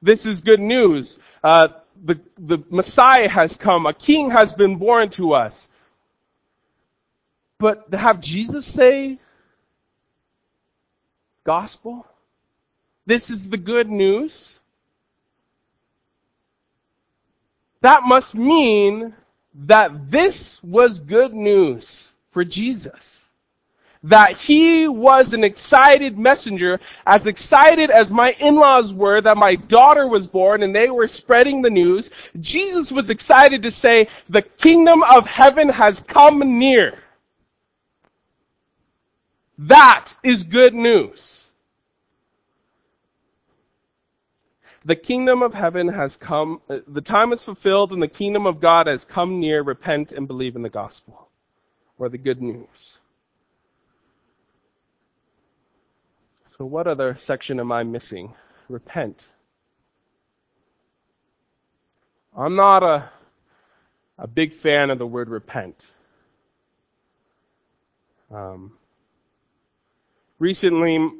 This 0.00 0.26
is 0.26 0.40
good 0.40 0.60
news. 0.60 1.18
Uh, 1.44 1.68
the, 2.04 2.20
the 2.38 2.58
Messiah 2.70 3.28
has 3.28 3.56
come. 3.56 3.86
A 3.86 3.94
king 3.94 4.30
has 4.30 4.52
been 4.52 4.76
born 4.76 5.10
to 5.10 5.34
us. 5.34 5.68
But 7.58 7.90
to 7.92 7.98
have 7.98 8.20
Jesus 8.20 8.66
say 8.66 9.18
gospel, 11.44 12.06
this 13.06 13.30
is 13.30 13.48
the 13.48 13.56
good 13.56 13.88
news. 13.88 14.58
that 17.82 18.04
must 18.04 18.34
mean 18.34 19.12
that 19.54 20.10
this 20.10 20.62
was 20.62 21.00
good 21.00 21.34
news 21.34 22.08
for 22.30 22.44
Jesus. 22.44 23.21
That 24.04 24.36
he 24.36 24.88
was 24.88 25.32
an 25.32 25.44
excited 25.44 26.18
messenger, 26.18 26.80
as 27.06 27.26
excited 27.26 27.90
as 27.90 28.10
my 28.10 28.32
in-laws 28.40 28.92
were 28.92 29.20
that 29.20 29.36
my 29.36 29.56
daughter 29.56 30.08
was 30.08 30.26
born 30.26 30.62
and 30.62 30.74
they 30.74 30.90
were 30.90 31.08
spreading 31.08 31.62
the 31.62 31.70
news. 31.70 32.10
Jesus 32.40 32.92
was 32.92 33.10
excited 33.10 33.62
to 33.62 33.70
say, 33.70 34.08
the 34.28 34.42
kingdom 34.42 35.02
of 35.04 35.26
heaven 35.26 35.68
has 35.68 36.00
come 36.00 36.58
near. 36.58 36.98
That 39.58 40.14
is 40.24 40.42
good 40.42 40.74
news. 40.74 41.42
the 44.84 44.96
kingdom 44.96 45.42
of 45.42 45.54
heaven 45.54 45.88
has 45.88 46.16
come, 46.16 46.60
uh, 46.68 46.78
the 46.88 47.00
time 47.00 47.32
is 47.32 47.42
fulfilled 47.42 47.92
and 47.92 48.02
the 48.02 48.08
kingdom 48.08 48.46
of 48.46 48.60
God 48.60 48.86
has 48.86 49.04
come 49.04 49.40
near. 49.40 49.62
Repent 49.62 50.12
and 50.12 50.26
believe 50.26 50.56
in 50.56 50.62
the 50.62 50.68
gospel 50.70 51.28
or 51.98 52.08
the 52.08 52.18
good 52.18 52.42
news. 52.42 52.98
So, 56.62 56.66
what 56.66 56.86
other 56.86 57.18
section 57.18 57.58
am 57.58 57.72
I 57.72 57.82
missing? 57.82 58.34
Repent. 58.68 59.26
I'm 62.38 62.54
not 62.54 62.84
a, 62.84 63.10
a 64.16 64.28
big 64.28 64.54
fan 64.54 64.90
of 64.90 65.00
the 65.00 65.04
word 65.04 65.28
repent. 65.28 65.88
Um, 68.32 68.74
recently, 70.38 71.10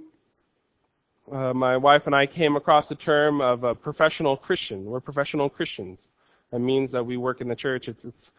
uh, 1.32 1.52
my 1.52 1.76
wife 1.76 2.06
and 2.06 2.14
I 2.14 2.26
came 2.26 2.54
across 2.54 2.86
the 2.86 2.94
term 2.94 3.40
of 3.40 3.64
a 3.64 3.74
professional 3.74 4.36
Christian. 4.36 4.84
We're 4.84 5.00
professional 5.00 5.50
Christians. 5.50 6.06
That 6.52 6.60
means 6.60 6.92
that 6.92 7.04
we 7.04 7.16
work 7.16 7.40
in 7.40 7.48
the 7.48 7.56
church. 7.56 7.88
It's 7.88 8.04
it's 8.04 8.30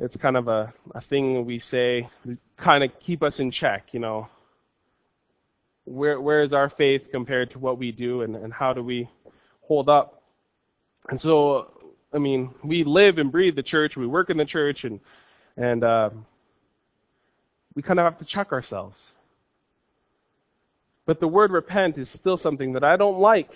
it's 0.00 0.16
kind 0.16 0.36
of 0.36 0.48
a, 0.48 0.72
a 0.96 1.00
thing 1.00 1.46
we 1.46 1.60
say 1.60 2.08
kind 2.56 2.82
of 2.82 2.90
keep 2.98 3.22
us 3.22 3.38
in 3.38 3.52
check, 3.52 3.94
you 3.94 4.00
know. 4.00 4.28
Where 5.88 6.20
where 6.20 6.42
is 6.42 6.52
our 6.52 6.68
faith 6.68 7.08
compared 7.10 7.50
to 7.52 7.58
what 7.58 7.78
we 7.78 7.92
do 7.92 8.22
and, 8.22 8.36
and 8.36 8.52
how 8.52 8.72
do 8.72 8.82
we 8.82 9.08
hold 9.62 9.88
up? 9.88 10.22
And 11.08 11.20
so 11.20 11.72
I 12.12 12.18
mean, 12.18 12.50
we 12.62 12.84
live 12.84 13.18
and 13.18 13.32
breathe 13.32 13.56
the 13.56 13.62
church, 13.62 13.96
we 13.96 14.06
work 14.06 14.30
in 14.30 14.36
the 14.36 14.44
church 14.44 14.84
and 14.84 15.00
and 15.56 15.82
uh, 15.82 16.10
we 17.74 17.82
kind 17.82 17.98
of 17.98 18.04
have 18.04 18.18
to 18.18 18.24
check 18.24 18.52
ourselves. 18.52 19.00
But 21.06 21.20
the 21.20 21.28
word 21.28 21.52
repent 21.52 21.96
is 21.96 22.10
still 22.10 22.36
something 22.36 22.74
that 22.74 22.84
I 22.84 22.96
don't 22.96 23.18
like 23.18 23.50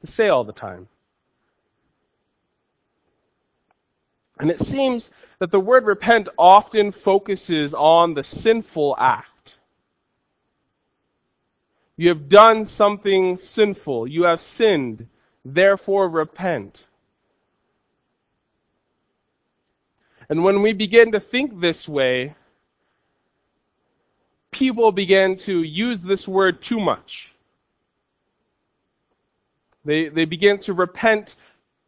to 0.00 0.06
say 0.06 0.28
all 0.28 0.44
the 0.44 0.52
time. 0.52 0.88
And 4.38 4.50
it 4.50 4.60
seems 4.60 5.10
that 5.40 5.50
the 5.50 5.60
word 5.60 5.84
repent 5.84 6.28
often 6.38 6.92
focuses 6.92 7.74
on 7.74 8.14
the 8.14 8.24
sinful 8.24 8.96
act. 8.98 9.28
You 11.98 12.10
have 12.10 12.28
done 12.28 12.64
something 12.64 13.36
sinful. 13.36 14.06
You 14.06 14.22
have 14.22 14.40
sinned. 14.40 15.08
Therefore 15.44 16.08
repent. 16.08 16.86
And 20.28 20.44
when 20.44 20.62
we 20.62 20.72
begin 20.72 21.10
to 21.12 21.20
think 21.20 21.60
this 21.60 21.88
way, 21.88 22.36
people 24.52 24.92
begin 24.92 25.34
to 25.36 25.62
use 25.64 26.02
this 26.02 26.28
word 26.28 26.62
too 26.62 26.78
much. 26.78 27.32
They, 29.84 30.08
they 30.08 30.24
began 30.24 30.58
to 30.60 30.74
repent 30.74 31.34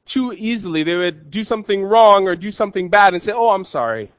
too 0.07 0.33
easily. 0.33 0.83
They 0.83 0.97
would 0.97 1.31
do 1.31 1.45
something 1.45 1.85
wrong 1.85 2.27
or 2.27 2.35
do 2.35 2.51
something 2.51 2.89
bad 2.89 3.15
and 3.15 3.23
say, 3.23 3.33
oh, 3.33 3.51
I'm 3.51 3.65
sorry. 3.65 4.11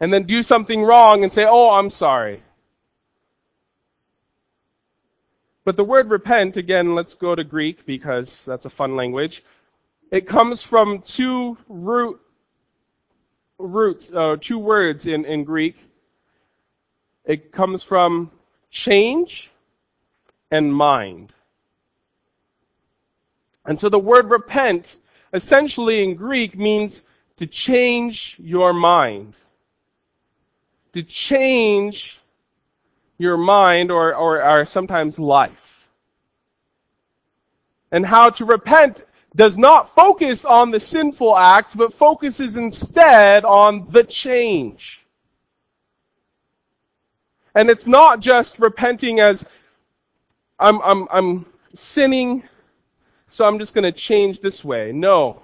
And 0.00 0.10
then 0.10 0.22
do 0.22 0.42
something 0.42 0.82
wrong 0.82 1.22
and 1.22 1.30
say, 1.30 1.44
oh, 1.46 1.68
I'm 1.70 1.90
sorry. 1.90 2.42
But 5.64 5.76
the 5.76 5.84
word 5.84 6.10
repent, 6.10 6.56
again, 6.56 6.94
let's 6.94 7.14
go 7.14 7.34
to 7.34 7.44
Greek 7.44 7.84
because 7.84 8.44
that's 8.44 8.64
a 8.64 8.70
fun 8.70 8.96
language. 8.96 9.44
It 10.10 10.26
comes 10.26 10.62
from 10.62 11.02
two 11.02 11.56
root, 11.68 12.20
roots, 13.58 14.12
uh, 14.12 14.36
two 14.40 14.58
words 14.58 15.06
in, 15.06 15.24
in 15.24 15.44
Greek. 15.44 15.76
It 17.24 17.52
comes 17.52 17.82
from 17.82 18.30
change 18.70 19.50
and 20.50 20.74
mind. 20.74 21.32
And 23.66 23.78
so 23.78 23.88
the 23.88 23.98
word 23.98 24.30
repent 24.30 24.96
essentially 25.32 26.02
in 26.02 26.16
Greek 26.16 26.58
means 26.58 27.02
to 27.36 27.46
change 27.46 28.36
your 28.38 28.72
mind. 28.72 29.36
To 30.94 31.02
change 31.02 32.20
your 33.20 33.36
mind 33.36 33.90
or, 33.90 34.14
or, 34.14 34.42
or 34.42 34.64
sometimes 34.64 35.18
life. 35.18 35.84
And 37.92 38.06
how 38.06 38.30
to 38.30 38.46
repent 38.46 39.04
does 39.36 39.58
not 39.58 39.94
focus 39.94 40.46
on 40.46 40.70
the 40.70 40.80
sinful 40.80 41.36
act, 41.36 41.76
but 41.76 41.92
focuses 41.92 42.56
instead 42.56 43.44
on 43.44 43.88
the 43.90 44.04
change. 44.04 45.04
And 47.54 47.68
it's 47.68 47.86
not 47.86 48.20
just 48.20 48.58
repenting 48.58 49.20
as 49.20 49.46
I'm, 50.58 50.80
I'm, 50.80 51.06
I'm 51.12 51.46
sinning, 51.74 52.42
so 53.28 53.44
I'm 53.44 53.58
just 53.58 53.74
going 53.74 53.84
to 53.84 53.92
change 53.92 54.40
this 54.40 54.64
way. 54.64 54.92
No. 54.92 55.42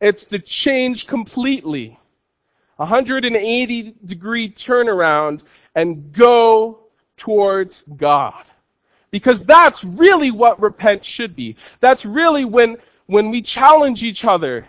It's 0.00 0.24
to 0.26 0.38
change 0.38 1.06
completely. 1.06 1.98
180 2.76 3.94
degree 4.04 4.50
turnaround 4.50 5.40
and 5.76 6.10
go 6.12 6.80
towards 7.16 7.84
God. 7.96 8.42
Because 9.12 9.44
that's 9.44 9.84
really 9.84 10.32
what 10.32 10.60
repent 10.60 11.04
should 11.04 11.36
be. 11.36 11.56
That's 11.80 12.04
really 12.04 12.44
when, 12.44 12.78
when 13.06 13.30
we 13.30 13.42
challenge 13.42 14.02
each 14.02 14.24
other 14.24 14.66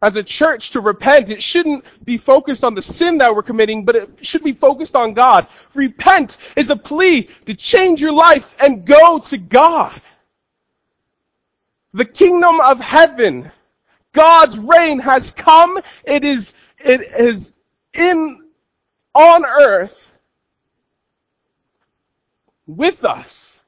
as 0.00 0.16
a 0.16 0.22
church 0.22 0.70
to 0.70 0.80
repent, 0.80 1.28
it 1.28 1.42
shouldn't 1.42 1.84
be 2.04 2.16
focused 2.16 2.64
on 2.64 2.74
the 2.74 2.80
sin 2.80 3.18
that 3.18 3.34
we're 3.34 3.42
committing, 3.42 3.84
but 3.84 3.96
it 3.96 4.08
should 4.22 4.42
be 4.42 4.54
focused 4.54 4.96
on 4.96 5.12
God. 5.12 5.46
Repent 5.74 6.38
is 6.56 6.70
a 6.70 6.76
plea 6.76 7.28
to 7.44 7.54
change 7.54 8.00
your 8.00 8.12
life 8.12 8.54
and 8.58 8.86
go 8.86 9.18
to 9.18 9.36
God. 9.36 10.00
The 11.92 12.06
kingdom 12.06 12.60
of 12.60 12.80
heaven, 12.80 13.50
God's 14.12 14.58
reign 14.58 15.00
has 15.00 15.34
come. 15.34 15.78
It 16.04 16.24
is, 16.24 16.54
it 16.78 17.02
is 17.02 17.52
in, 17.92 18.44
on 19.14 19.44
earth 19.44 20.09
with 22.76 23.04
us. 23.04 23.60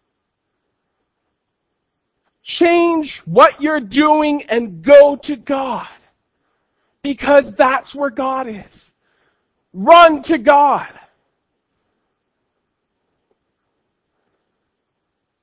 Change 2.42 3.18
what 3.20 3.60
you're 3.60 3.80
doing 3.80 4.42
and 4.44 4.82
go 4.82 5.16
to 5.16 5.36
God. 5.36 5.88
Because 7.02 7.54
that's 7.54 7.94
where 7.94 8.10
God 8.10 8.46
is. 8.48 8.92
Run 9.72 10.22
to 10.24 10.38
God. 10.38 10.88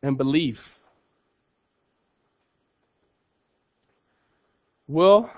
And 0.02 0.18
believe. 0.18 0.62
Will 4.88 5.30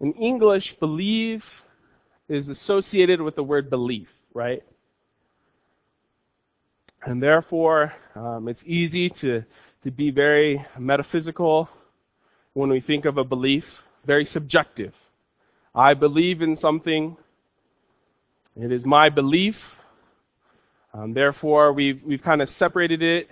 in 0.00 0.12
English, 0.12 0.74
believe 0.74 1.63
is 2.28 2.48
associated 2.48 3.20
with 3.20 3.36
the 3.36 3.44
word 3.44 3.70
belief, 3.70 4.08
right? 4.34 4.62
And 7.04 7.22
therefore, 7.22 7.92
um, 8.14 8.48
it's 8.48 8.64
easy 8.66 9.10
to, 9.10 9.44
to 9.84 9.90
be 9.90 10.10
very 10.10 10.64
metaphysical 10.78 11.68
when 12.54 12.70
we 12.70 12.80
think 12.80 13.04
of 13.04 13.18
a 13.18 13.24
belief, 13.24 13.82
very 14.06 14.24
subjective. 14.24 14.94
I 15.74 15.94
believe 15.94 16.42
in 16.42 16.56
something. 16.56 17.16
It 18.56 18.72
is 18.72 18.84
my 18.84 19.10
belief. 19.10 19.76
Um, 20.94 21.12
therefore, 21.12 21.72
we've 21.72 22.02
we've 22.04 22.22
kind 22.22 22.40
of 22.40 22.48
separated 22.48 23.02
it 23.02 23.30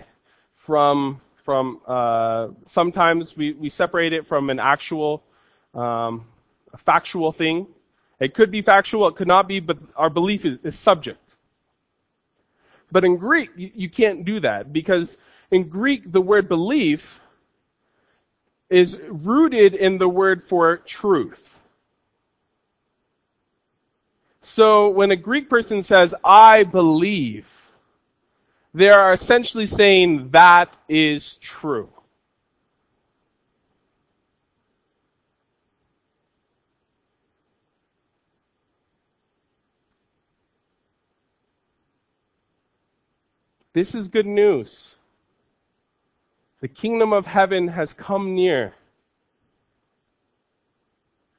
from 0.55 1.21
from. 1.45 1.79
Uh, 1.87 2.49
sometimes 2.65 3.35
we 3.37 3.53
we 3.53 3.69
separate 3.69 4.11
it 4.13 4.27
from 4.27 4.49
an 4.49 4.59
actual, 4.59 5.23
um, 5.73 6.25
a 6.73 6.77
factual 6.77 7.31
thing. 7.31 7.67
It 8.19 8.33
could 8.35 8.51
be 8.51 8.61
factual. 8.61 9.07
It 9.07 9.15
could 9.15 9.27
not 9.27 9.47
be. 9.47 9.59
But 9.59 9.79
our 9.95 10.09
belief 10.09 10.45
is, 10.45 10.59
is 10.63 10.79
subject. 10.79 11.19
But 12.91 13.05
in 13.05 13.17
Greek, 13.17 13.51
you, 13.57 13.71
you 13.75 13.89
can't 13.89 14.25
do 14.25 14.39
that 14.41 14.73
because 14.73 15.17
in 15.51 15.69
Greek, 15.69 16.11
the 16.11 16.21
word 16.21 16.47
belief 16.49 17.19
is 18.69 18.97
rooted 19.09 19.75
in 19.75 19.97
the 19.97 20.09
word 20.09 20.43
for 20.43 20.77
truth. 20.77 21.55
So 24.43 24.89
when 24.89 25.11
a 25.11 25.17
Greek 25.17 25.49
person 25.49 25.83
says, 25.83 26.15
I 26.23 26.63
believe, 26.63 27.47
they 28.73 28.89
are 28.89 29.13
essentially 29.13 29.67
saying 29.67 30.31
that 30.31 30.77
is 30.89 31.35
true. 31.35 31.92
This 43.73 43.95
is 43.95 44.07
good 44.07 44.27
news. 44.27 44.95
The 46.61 46.67
kingdom 46.67 47.11
of 47.11 47.25
heaven 47.25 47.67
has 47.67 47.93
come 47.93 48.35
near. 48.35 48.73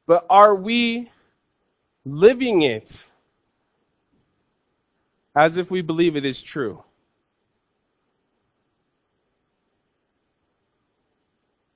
But 0.06 0.26
are 0.28 0.54
we 0.54 1.10
living 2.04 2.62
it 2.62 3.02
as 5.34 5.56
if 5.56 5.70
we 5.70 5.80
believe 5.80 6.16
it 6.16 6.24
is 6.24 6.42
true? 6.42 6.82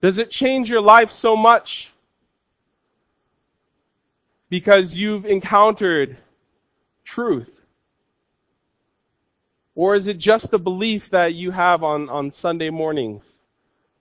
Does 0.02 0.18
it 0.18 0.30
change 0.30 0.68
your 0.68 0.82
life 0.82 1.10
so 1.10 1.36
much 1.36 1.92
because 4.48 4.96
you've 4.96 5.24
encountered 5.24 6.18
truth? 7.04 7.57
Or 9.78 9.94
is 9.94 10.08
it 10.08 10.18
just 10.18 10.52
a 10.52 10.58
belief 10.58 11.10
that 11.10 11.34
you 11.34 11.52
have 11.52 11.84
on, 11.84 12.08
on 12.08 12.32
Sunday 12.32 12.68
mornings 12.68 13.22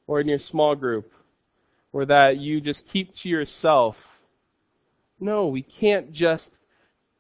or 0.08 0.20
in 0.20 0.28
your 0.28 0.40
small 0.40 0.74
group? 0.74 1.14
Or 1.94 2.04
that 2.08 2.38
you 2.38 2.60
just 2.62 2.88
keep 2.88 3.14
to 3.18 3.30
yourself? 3.30 3.96
No, 5.20 5.46
we 5.50 5.62
can't 5.62 6.12
just 6.12 6.58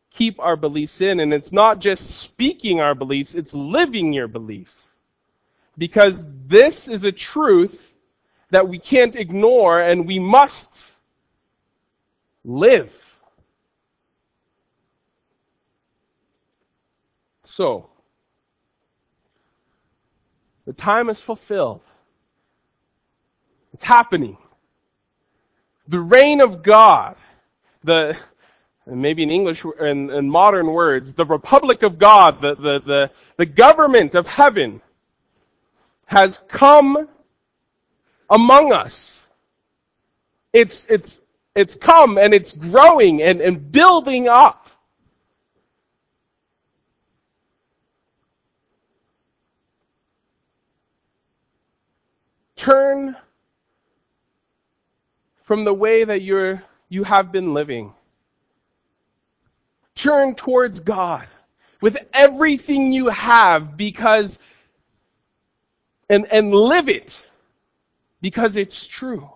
keep 0.09 0.39
our 0.39 0.55
beliefs 0.55 1.01
in. 1.01 1.19
And 1.19 1.35
it's 1.35 1.51
not 1.51 1.77
just 1.77 2.19
speaking 2.19 2.81
our 2.81 2.95
beliefs, 2.95 3.35
it's 3.35 3.53
living 3.53 4.11
your 4.11 4.27
beliefs. 4.27 4.75
Because 5.77 6.23
this 6.47 6.87
is 6.87 7.03
a 7.03 7.11
truth 7.11 7.93
that 8.49 8.67
we 8.67 8.79
can't 8.79 9.15
ignore 9.15 9.79
and 9.81 10.07
we 10.07 10.17
must 10.17 10.83
live. 12.43 12.91
So, 17.45 17.91
the 20.67 20.73
time 20.73 21.09
is 21.09 21.19
fulfilled. 21.19 21.79
It's 23.73 23.85
happening. 23.85 24.37
The 25.87 25.99
reign 25.99 26.41
of 26.41 26.61
God, 26.61 27.15
the, 27.85 28.17
maybe 28.85 29.23
in 29.23 29.31
English 29.31 29.63
and 29.63 30.11
in, 30.11 30.17
in, 30.17 30.29
modern 30.29 30.67
words, 30.67 31.13
the 31.13 31.25
republic 31.25 31.83
of 31.83 31.97
God, 31.97 32.41
the, 32.41 32.55
the, 32.55 32.81
the, 32.85 33.11
the 33.37 33.45
government 33.45 34.13
of 34.13 34.27
heaven 34.27 34.81
has 36.05 36.43
come 36.49 37.07
among 38.29 38.73
us. 38.73 39.25
It's, 40.51 40.85
it's, 40.87 41.21
it's 41.55 41.75
come 41.75 42.17
and 42.17 42.33
it's 42.33 42.57
growing 42.57 43.21
and, 43.21 43.39
and 43.39 43.71
building 43.71 44.27
up. 44.27 44.66
Turn 52.67 53.15
from 55.43 55.63
the 55.63 55.73
way 55.73 56.03
that 56.03 56.21
you're, 56.21 56.61
you 56.89 57.05
have 57.05 57.31
been 57.31 57.53
living. 57.53 57.93
Turn 59.95 60.35
towards 60.35 60.81
God 60.81 61.27
with 61.79 61.97
everything 62.11 62.91
you 62.91 63.07
have 63.07 63.77
because, 63.77 64.37
and, 66.09 66.27
and 66.29 66.53
live 66.53 66.89
it 66.89 67.25
because 68.19 68.57
it's 68.57 68.85
true. 68.85 69.29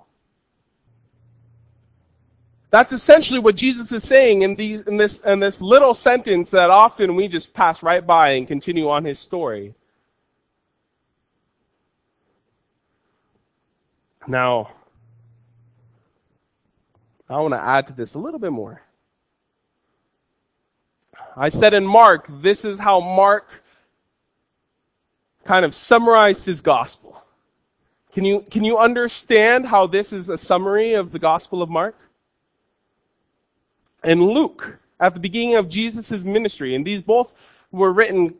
That's 2.69 2.91
essentially 2.91 3.39
what 3.39 3.55
Jesus 3.55 3.93
is 3.93 4.03
saying 4.03 4.41
in 4.41 4.55
these, 4.55 4.81
in 4.81 4.97
this, 4.97 5.21
in 5.21 5.39
this 5.39 5.61
little 5.61 5.93
sentence 5.93 6.49
that 6.49 6.69
often 6.69 7.15
we 7.15 7.29
just 7.29 7.53
pass 7.53 7.81
right 7.81 8.05
by 8.05 8.31
and 8.31 8.45
continue 8.45 8.89
on 8.89 9.05
his 9.05 9.19
story. 9.19 9.73
Now, 14.27 14.71
I 17.29 17.39
want 17.39 17.53
to 17.53 17.61
add 17.61 17.87
to 17.87 17.93
this 17.93 18.13
a 18.13 18.19
little 18.19 18.39
bit 18.39 18.51
more. 18.51 18.81
I 21.35 21.49
said 21.49 21.73
in 21.73 21.85
Mark, 21.85 22.27
this 22.41 22.65
is 22.65 22.77
how 22.77 22.99
Mark 22.99 23.47
kind 25.45 25.65
of 25.65 25.73
summarized 25.73 26.45
his 26.45 26.61
gospel. 26.61 27.23
Can 28.13 28.25
you, 28.25 28.45
can 28.51 28.63
you 28.65 28.77
understand 28.77 29.65
how 29.65 29.87
this 29.87 30.11
is 30.11 30.29
a 30.29 30.37
summary 30.37 30.93
of 30.93 31.11
the 31.11 31.19
gospel 31.19 31.61
of 31.61 31.69
Mark? 31.69 31.95
And 34.03 34.21
Luke, 34.21 34.77
at 34.99 35.13
the 35.13 35.19
beginning 35.19 35.55
of 35.55 35.69
Jesus' 35.69 36.23
ministry, 36.23 36.75
and 36.75 36.85
these 36.85 37.01
both 37.01 37.31
were 37.71 37.93
written 37.93 38.35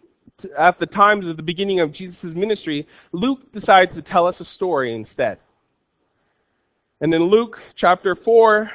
at 0.58 0.78
the 0.78 0.86
times 0.86 1.28
of 1.28 1.38
the 1.38 1.44
beginning 1.44 1.80
of 1.80 1.92
Jesus' 1.92 2.36
ministry, 2.36 2.88
Luke 3.14 3.52
decides 3.54 3.96
to 3.96 4.02
tell 4.02 4.28
us 4.28 4.42
a 4.42 4.46
story 4.46 4.94
instead. 4.94 5.40
And 7.02 7.16
in 7.16 7.24
Luke 7.24 7.60
chapter 7.74 8.14
4, 8.14 8.72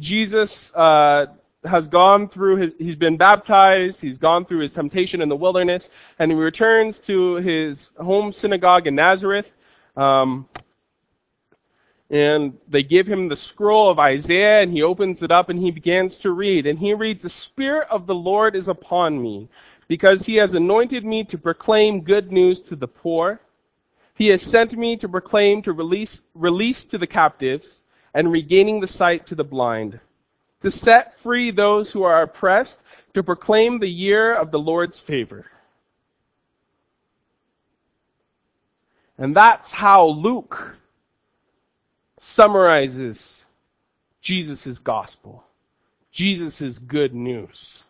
Jesus 0.00 0.74
uh, 0.74 1.26
has 1.64 1.86
gone 1.86 2.26
through 2.26 2.56
his, 2.56 2.72
he's 2.78 2.96
been 2.96 3.18
baptized, 3.18 4.00
he's 4.00 4.16
gone 4.16 4.46
through 4.46 4.60
his 4.60 4.72
temptation 4.72 5.20
in 5.20 5.28
the 5.28 5.36
wilderness, 5.36 5.90
and 6.18 6.30
he 6.30 6.36
returns 6.36 6.98
to 7.00 7.34
his 7.36 7.90
home 8.00 8.32
synagogue 8.32 8.86
in 8.86 8.94
Nazareth. 8.94 9.52
Um, 9.98 10.48
and 12.08 12.56
they 12.68 12.82
give 12.82 13.06
him 13.06 13.28
the 13.28 13.36
scroll 13.36 13.90
of 13.90 13.98
Isaiah, 13.98 14.62
and 14.62 14.72
he 14.72 14.82
opens 14.82 15.22
it 15.22 15.30
up 15.30 15.50
and 15.50 15.58
he 15.58 15.70
begins 15.70 16.16
to 16.18 16.30
read. 16.30 16.66
And 16.66 16.78
he 16.78 16.94
reads, 16.94 17.22
The 17.22 17.30
Spirit 17.30 17.88
of 17.90 18.06
the 18.06 18.14
Lord 18.14 18.56
is 18.56 18.68
upon 18.68 19.20
me, 19.20 19.50
because 19.88 20.24
he 20.24 20.36
has 20.36 20.54
anointed 20.54 21.04
me 21.04 21.24
to 21.24 21.36
proclaim 21.36 22.00
good 22.00 22.32
news 22.32 22.60
to 22.60 22.76
the 22.76 22.88
poor. 22.88 23.40
He 24.14 24.28
has 24.28 24.42
sent 24.42 24.72
me 24.76 24.96
to 24.98 25.08
proclaim 25.08 25.62
to 25.62 25.72
release, 25.72 26.20
release 26.34 26.84
to 26.86 26.98
the 26.98 27.06
captives, 27.06 27.80
and 28.14 28.30
regaining 28.30 28.80
the 28.80 28.88
sight 28.88 29.26
to 29.28 29.34
the 29.34 29.44
blind, 29.44 29.98
to 30.60 30.70
set 30.70 31.18
free 31.18 31.50
those 31.50 31.90
who 31.90 32.02
are 32.02 32.22
oppressed, 32.22 32.82
to 33.14 33.22
proclaim 33.22 33.78
the 33.78 33.88
year 33.88 34.34
of 34.34 34.50
the 34.50 34.58
Lord's 34.58 34.98
favor. 34.98 35.46
And 39.18 39.34
that's 39.34 39.70
how 39.70 40.06
Luke 40.06 40.76
summarizes 42.20 43.44
Jesus' 44.20 44.78
gospel, 44.78 45.44
Jesus' 46.12 46.78
good 46.78 47.14
news. 47.14 47.84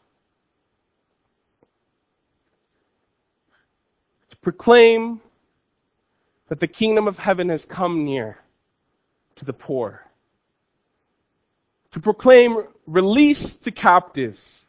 To 4.30 4.36
proclaim 4.36 5.20
that 6.48 6.60
the 6.60 6.66
kingdom 6.66 7.08
of 7.08 7.18
heaven 7.18 7.48
has 7.48 7.64
come 7.64 8.04
near 8.04 8.38
to 9.36 9.44
the 9.44 9.52
poor. 9.52 10.02
To 11.92 12.00
proclaim 12.00 12.64
release 12.86 13.56
to 13.56 13.70
captives 13.70 14.64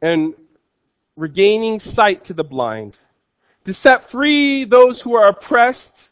and 0.00 0.34
regaining 1.16 1.80
sight 1.80 2.24
to 2.24 2.34
the 2.34 2.44
blind. 2.44 2.96
To 3.64 3.74
set 3.74 4.10
free 4.10 4.64
those 4.64 5.00
who 5.00 5.14
are 5.14 5.28
oppressed 5.28 6.08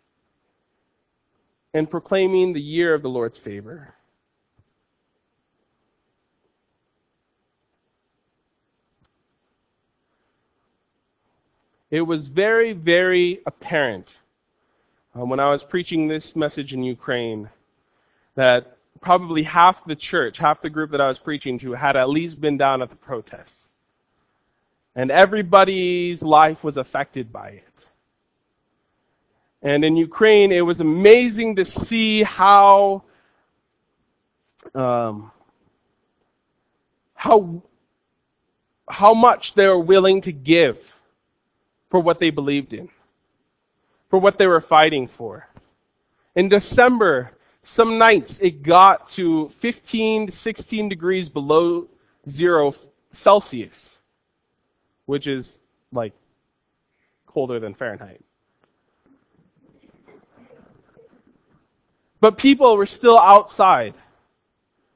and 1.73 1.91
proclaiming 1.91 2.53
the 2.53 2.61
year 2.61 2.95
of 2.95 3.03
the 3.03 3.09
Lord's 3.09 3.39
favor. 3.39 3.95
It 11.97 12.07
was 12.07 12.27
very, 12.27 12.75
very 12.75 13.41
apparent 13.47 14.13
uh, 15.19 15.25
when 15.25 15.41
I 15.41 15.51
was 15.51 15.65
preaching 15.65 16.09
this 16.09 16.37
message 16.37 16.75
in 16.75 16.83
Ukraine 16.83 17.49
that 18.35 18.77
probably 19.01 19.43
half 19.43 19.83
the 19.87 19.97
church, 19.97 20.37
half 20.37 20.61
the 20.61 20.69
group 20.69 20.91
that 20.91 21.01
I 21.01 21.09
was 21.09 21.19
preaching 21.19 21.59
to, 21.61 21.73
had 21.73 21.97
at 21.97 22.11
least 22.11 22.39
been 22.39 22.59
down 22.59 22.83
at 22.83 22.91
the 22.91 22.97
protests. 22.97 23.71
And 24.95 25.11
everybody's 25.11 26.23
life 26.23 26.63
was 26.63 26.77
affected 26.77 27.33
by 27.33 27.49
it. 27.65 27.87
And 29.63 29.83
in 29.83 29.97
Ukraine, 29.97 30.53
it 30.53 30.61
was 30.61 30.83
amazing 30.83 31.57
to 31.57 31.65
see 31.65 32.23
how, 32.23 33.05
um, 34.75 35.31
how, 37.15 37.63
how 38.87 39.15
much 39.15 39.55
they 39.55 39.67
were 39.67 39.81
willing 39.81 40.21
to 40.21 40.33
give 40.33 40.93
for 41.91 42.01
what 42.01 42.19
they 42.19 42.31
believed 42.31 42.73
in, 42.73 42.89
for 44.11 44.19
what 44.19 44.39
they 44.39 44.47
were 44.47 44.61
fighting 44.61 45.07
for. 45.07 45.49
In 46.35 46.49
December, 46.49 47.31
some 47.63 47.99
nights 47.99 48.39
it 48.41 48.63
got 48.63 49.09
to 49.11 49.49
15 49.59 50.27
to 50.27 50.33
16 50.33 50.89
degrees 50.89 51.29
below 51.29 51.89
zero 52.29 52.75
Celsius, 53.13 53.97
which 55.07 55.27
is 55.27 55.61
like 55.93 56.13
colder 57.27 57.61
than 57.61 57.75
Fahrenheit. 57.75 58.21
But 62.21 62.39
people 62.39 62.77
were 62.77 62.87
still 62.87 63.19
outside. 63.19 63.95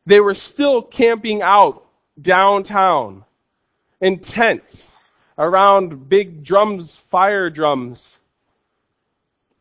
They 0.07 0.21
were 0.21 0.35
still 0.35 0.83
camping 0.83 1.43
out 1.43 1.87
downtown 2.21 3.25
in 4.01 4.19
tents 4.19 4.90
around 5.41 6.09
big 6.09 6.45
drums, 6.45 6.95
fire 6.95 7.49
drums. 7.49 8.19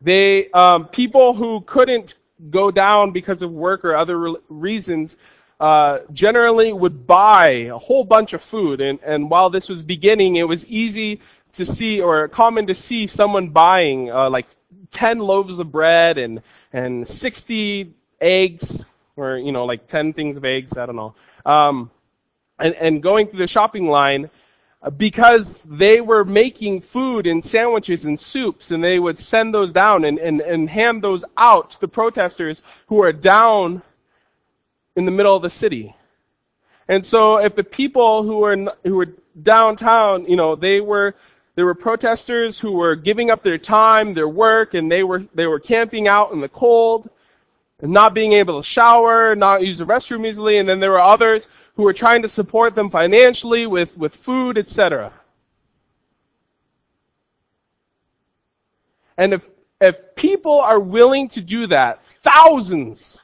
They, 0.02 0.50
um, 0.50 0.86
people 0.88 1.34
who 1.34 1.62
couldn't 1.62 2.14
go 2.50 2.70
down 2.70 3.12
because 3.12 3.42
of 3.42 3.50
work 3.50 3.84
or 3.84 3.96
other 3.96 4.18
re- 4.18 4.36
reasons, 4.48 5.16
uh, 5.58 5.98
generally 6.12 6.72
would 6.72 7.06
buy 7.06 7.48
a 7.48 7.78
whole 7.78 8.04
bunch 8.04 8.32
of 8.34 8.42
food. 8.42 8.80
And, 8.80 8.98
and 9.02 9.30
while 9.30 9.50
this 9.50 9.68
was 9.68 9.82
beginning, 9.82 10.36
it 10.36 10.44
was 10.44 10.66
easy 10.68 11.20
to 11.54 11.66
see 11.66 12.00
or 12.00 12.28
common 12.28 12.66
to 12.68 12.74
see 12.74 13.06
someone 13.06 13.48
buying 13.48 14.10
uh, 14.10 14.30
like 14.30 14.46
10 14.92 15.18
loaves 15.18 15.58
of 15.58 15.72
bread 15.72 16.18
and 16.18 16.42
and 16.72 17.08
60 17.08 17.92
eggs, 18.20 18.84
or, 19.16 19.38
you 19.38 19.50
know, 19.50 19.64
like 19.64 19.88
10 19.88 20.12
things 20.12 20.36
of 20.36 20.44
eggs, 20.44 20.76
I 20.76 20.86
don't 20.86 20.94
know. 20.94 21.14
Um, 21.44 21.90
and, 22.60 22.74
and 22.74 23.02
going 23.02 23.26
through 23.26 23.40
the 23.40 23.48
shopping 23.48 23.88
line, 23.88 24.30
because 24.96 25.62
they 25.64 26.00
were 26.00 26.24
making 26.24 26.80
food 26.80 27.26
and 27.26 27.44
sandwiches 27.44 28.06
and 28.06 28.18
soups, 28.18 28.70
and 28.70 28.82
they 28.82 28.98
would 28.98 29.18
send 29.18 29.52
those 29.52 29.72
down 29.72 30.04
and, 30.04 30.18
and, 30.18 30.40
and 30.40 30.70
hand 30.70 31.02
those 31.02 31.24
out 31.36 31.72
to 31.72 31.80
the 31.80 31.88
protesters 31.88 32.62
who 32.86 33.02
are 33.02 33.12
down 33.12 33.82
in 34.96 35.04
the 35.04 35.10
middle 35.10 35.36
of 35.36 35.42
the 35.42 35.50
city. 35.50 35.94
And 36.88 37.04
so 37.04 37.36
if 37.36 37.54
the 37.54 37.64
people 37.64 38.22
who 38.22 38.38
were, 38.38 38.74
who 38.82 38.96
were 38.96 39.12
downtown, 39.42 40.24
you 40.26 40.36
know, 40.36 40.56
they 40.56 40.80
were 40.80 41.14
there 41.56 41.66
were 41.66 41.74
protesters 41.74 42.58
who 42.58 42.72
were 42.72 42.96
giving 42.96 43.30
up 43.30 43.42
their 43.42 43.58
time, 43.58 44.14
their 44.14 44.28
work, 44.28 44.72
and 44.72 44.90
they 44.90 45.02
were, 45.02 45.24
they 45.34 45.46
were 45.46 45.60
camping 45.60 46.08
out 46.08 46.32
in 46.32 46.40
the 46.40 46.48
cold 46.48 47.10
and 47.80 47.92
not 47.92 48.14
being 48.14 48.32
able 48.32 48.62
to 48.62 48.66
shower, 48.66 49.34
not 49.34 49.62
use 49.62 49.78
the 49.78 49.84
restroom 49.84 50.26
easily. 50.26 50.58
And 50.58 50.68
then 50.68 50.80
there 50.80 50.92
were 50.92 51.00
others 51.00 51.48
who 51.80 51.86
are 51.86 51.94
trying 51.94 52.20
to 52.20 52.28
support 52.28 52.74
them 52.74 52.90
financially 52.90 53.66
with, 53.66 53.96
with 53.96 54.14
food, 54.14 54.58
etc. 54.58 55.10
And 59.16 59.32
if, 59.32 59.48
if 59.80 60.14
people 60.14 60.60
are 60.60 60.78
willing 60.78 61.30
to 61.30 61.40
do 61.40 61.66
that, 61.68 62.04
thousands 62.04 63.22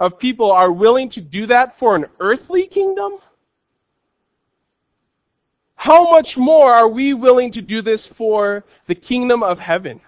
of 0.00 0.18
people 0.18 0.50
are 0.50 0.72
willing 0.72 1.10
to 1.10 1.20
do 1.20 1.48
that 1.48 1.78
for 1.78 1.96
an 1.96 2.06
earthly 2.18 2.66
kingdom, 2.66 3.18
how 5.74 6.10
much 6.10 6.38
more 6.38 6.72
are 6.72 6.88
we 6.88 7.12
willing 7.12 7.50
to 7.50 7.60
do 7.60 7.82
this 7.82 8.06
for 8.06 8.64
the 8.86 8.94
kingdom 8.94 9.42
of 9.42 9.58
heaven? 9.58 10.00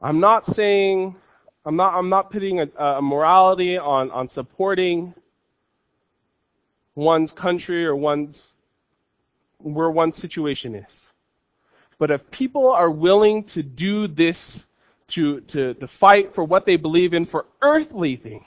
I'm 0.00 0.20
not 0.20 0.46
saying, 0.46 1.16
I'm 1.64 1.76
not, 1.76 1.94
I'm 1.94 2.08
not 2.08 2.30
putting 2.30 2.60
a, 2.60 2.68
a 2.78 3.02
morality 3.02 3.78
on, 3.78 4.10
on 4.10 4.28
supporting 4.28 5.14
one's 6.94 7.32
country 7.32 7.86
or 7.86 7.96
one's 7.96 8.52
where 9.58 9.90
one's 9.90 10.16
situation 10.16 10.74
is. 10.74 11.06
But 11.98 12.10
if 12.10 12.30
people 12.30 12.68
are 12.70 12.90
willing 12.90 13.42
to 13.44 13.62
do 13.62 14.06
this, 14.06 14.64
to, 15.08 15.40
to, 15.42 15.74
to 15.74 15.88
fight 15.88 16.34
for 16.34 16.44
what 16.44 16.66
they 16.66 16.76
believe 16.76 17.14
in 17.14 17.24
for 17.24 17.46
earthly 17.62 18.16
things, 18.16 18.44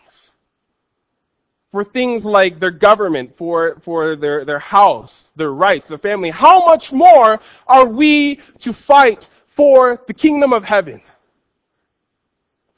for 1.71 1.83
things 1.83 2.25
like 2.25 2.59
their 2.59 2.71
government, 2.71 3.37
for, 3.37 3.77
for 3.81 4.15
their, 4.15 4.43
their 4.45 4.59
house, 4.59 5.31
their 5.35 5.53
rights, 5.53 5.87
their 5.87 5.97
family, 5.97 6.29
how 6.29 6.65
much 6.65 6.91
more 6.91 7.39
are 7.67 7.87
we 7.87 8.39
to 8.59 8.73
fight 8.73 9.29
for 9.47 10.01
the 10.07 10.13
kingdom 10.13 10.53
of 10.53 10.63
heaven? 10.63 11.01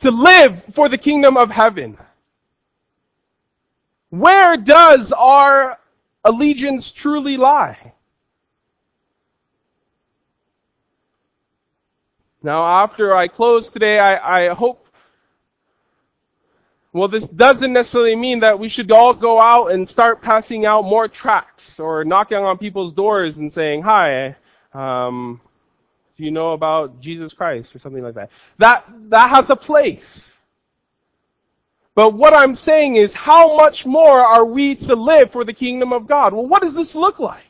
To 0.02 0.12
live 0.12 0.64
for 0.74 0.90
the 0.90 0.98
kingdom 0.98 1.38
of 1.38 1.52
heaven. 1.52 1.98
Where 4.10 4.58
does 4.58 5.12
our 5.12 5.78
allegiance 6.24 6.92
truly 6.92 7.38
lie? 7.38 7.94
Now, 12.44 12.84
after 12.84 13.16
I 13.16 13.28
close 13.28 13.70
today, 13.70 14.00
I, 14.00 14.50
I 14.50 14.54
hope 14.54 14.82
well, 16.94 17.08
this 17.08 17.28
doesn't 17.28 17.72
necessarily 17.72 18.18
mean 18.18 18.42
that 18.42 18.60
we 18.60 18.68
should 18.68 18.92
all 18.92 19.14
go 19.14 19.42
out 19.42 19.72
and 19.72 19.88
start 19.88 20.22
passing 20.22 20.66
out 20.66 20.84
more 20.84 21.08
tracts 21.08 21.80
or 21.80 22.04
knocking 22.04 22.40
on 22.40 22.58
people's 22.58 22.92
doors 22.92 23.38
and 23.38 23.52
saying, 23.52 23.82
hi, 23.82 24.36
um, 24.74 25.40
Do 26.18 26.24
you 26.24 26.32
know 26.32 26.54
about 26.54 27.00
Jesus 27.00 27.34
Christ 27.34 27.76
or 27.76 27.80
something 27.80 28.04
like 28.04 28.16
that? 28.16 28.30
That, 28.58 28.86
that 29.10 29.30
has 29.30 29.50
a 29.50 29.56
place. 29.56 30.32
But 31.96 32.14
what 32.14 32.34
I'm 32.34 32.56
saying 32.56 32.96
is, 32.96 33.14
how 33.14 33.58
much 33.58 33.86
more 33.86 34.22
are 34.22 34.46
we 34.46 34.76
to 34.76 34.96
live 34.96 35.32
for 35.32 35.44
the 35.44 35.54
kingdom 35.54 35.92
of 35.92 36.08
God? 36.08 36.34
Well, 36.34 36.48
what 36.48 36.62
does 36.62 36.74
this 36.74 36.96
look 36.96 37.20
like? 37.20 37.44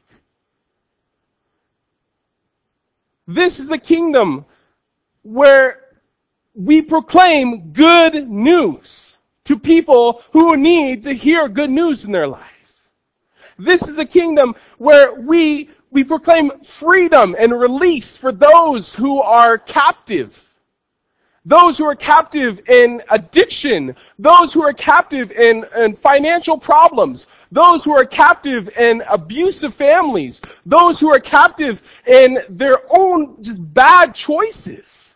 This 3.28 3.60
is 3.60 3.68
the 3.68 3.78
kingdom 3.78 4.46
where 5.24 5.80
we 6.56 6.82
proclaim 6.82 7.72
good 7.72 8.30
news 8.30 9.18
to 9.46 9.58
people 9.58 10.22
who 10.34 10.58
need 10.58 11.04
to 11.04 11.14
hear 11.14 11.48
good 11.48 11.70
news 11.70 12.04
in 12.04 12.12
their 12.12 12.28
lives. 12.28 12.88
This 13.58 13.88
is 13.88 13.98
a 14.00 14.06
kingdom 14.06 14.56
where 14.78 15.14
we, 15.14 15.70
we 15.92 16.06
proclaim 16.06 16.52
freedom 16.64 17.36
and 17.38 17.58
release 17.58 18.16
for 18.16 18.32
those 18.32 18.96
who 18.96 19.22
are 19.22 19.58
captive. 19.58 20.44
Those 21.44 21.78
who 21.78 21.86
are 21.86 21.96
captive 21.96 22.62
in 22.70 23.02
addiction, 23.10 23.96
those 24.20 24.54
who 24.54 24.64
are 24.64 24.74
captive 24.74 25.32
in, 25.32 25.66
in 25.76 25.96
financial 25.96 26.58
problems, 26.58 27.28
those 27.52 27.84
who 27.84 27.92
are 27.92 28.06
captive 28.06 28.70
in 28.78 29.04
abusive 29.10 29.74
families, 29.74 30.40
those 30.66 31.00
who 31.00 31.12
are 31.12 31.20
captive 31.20 31.82
in 32.06 32.40
their 32.48 32.78
own 32.90 33.44
just 33.44 33.62
bad 33.74 34.14
choices. 34.14 35.10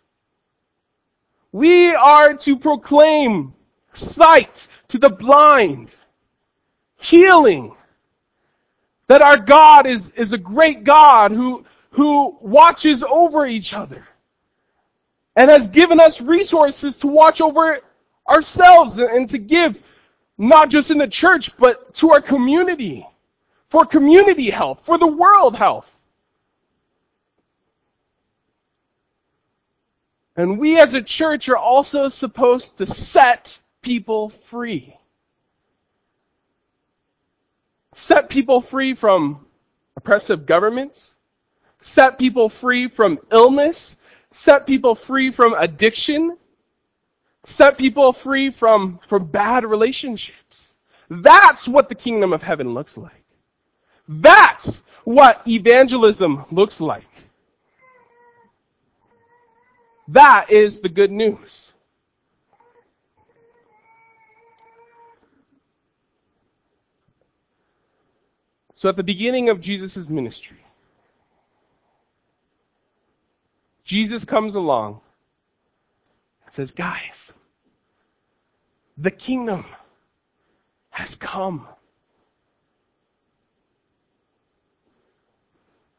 We 1.51 1.95
are 1.95 2.33
to 2.33 2.57
proclaim 2.57 3.53
sight 3.93 4.67
to 4.89 4.97
the 4.97 5.09
blind, 5.09 5.93
healing, 6.97 7.75
that 9.07 9.21
our 9.21 9.37
God 9.37 9.85
is, 9.87 10.11
is 10.11 10.33
a 10.33 10.37
great 10.37 10.83
God 10.83 11.31
who, 11.31 11.65
who 11.91 12.37
watches 12.41 13.03
over 13.03 13.45
each 13.45 13.73
other 13.73 14.05
and 15.35 15.49
has 15.49 15.67
given 15.67 15.99
us 15.99 16.21
resources 16.21 16.97
to 16.97 17.07
watch 17.07 17.41
over 17.41 17.79
ourselves 18.27 18.97
and 18.97 19.27
to 19.29 19.37
give 19.37 19.81
not 20.37 20.69
just 20.69 20.91
in 20.91 20.97
the 20.97 21.07
church, 21.07 21.55
but 21.57 21.95
to 21.95 22.11
our 22.11 22.21
community, 22.21 23.07
for 23.69 23.85
community 23.85 24.49
health, 24.49 24.81
for 24.83 24.97
the 24.97 25.07
world 25.07 25.55
health. 25.55 25.89
And 30.35 30.59
we 30.59 30.79
as 30.79 30.93
a 30.93 31.01
church 31.01 31.47
are 31.47 31.57
also 31.57 32.09
supposed 32.09 32.77
to 32.77 32.85
set 32.85 33.57
people 33.81 34.29
free. 34.29 34.97
Set 37.95 38.29
people 38.29 38.61
free 38.61 38.93
from 38.93 39.43
oppressive 39.97 40.45
governments. 40.45 41.15
Set 41.81 42.19
people 42.19 42.49
free 42.49 42.87
from 42.87 43.17
illness 43.31 43.97
set 44.35 44.67
people 44.67 44.95
free 44.95 45.31
from 45.31 45.53
addiction, 45.53 46.37
set 47.45 47.77
people 47.77 48.11
free 48.11 48.51
from, 48.51 48.99
from 49.07 49.25
bad 49.25 49.63
relationships. 49.63 50.73
That's 51.09 51.67
what 51.67 51.87
the 51.87 51.95
kingdom 51.95 52.33
of 52.33 52.43
heaven 52.43 52.73
looks 52.73 52.97
like. 52.97 53.23
That's 54.09 54.83
what 55.05 55.41
evangelism 55.47 56.45
looks 56.51 56.81
like. 56.81 57.07
That 60.09 60.51
is 60.51 60.81
the 60.81 60.89
good 60.89 61.11
news. 61.11 61.71
So 68.75 68.89
at 68.89 68.97
the 68.97 69.03
beginning 69.03 69.49
of 69.49 69.61
Jesus' 69.61 70.09
ministry, 70.09 70.57
Jesus 73.85 74.25
comes 74.25 74.55
along 74.55 74.99
and 76.43 76.53
says, 76.53 76.71
guys, 76.71 77.31
the 78.97 79.11
kingdom 79.11 79.65
has 80.89 81.15
come. 81.15 81.67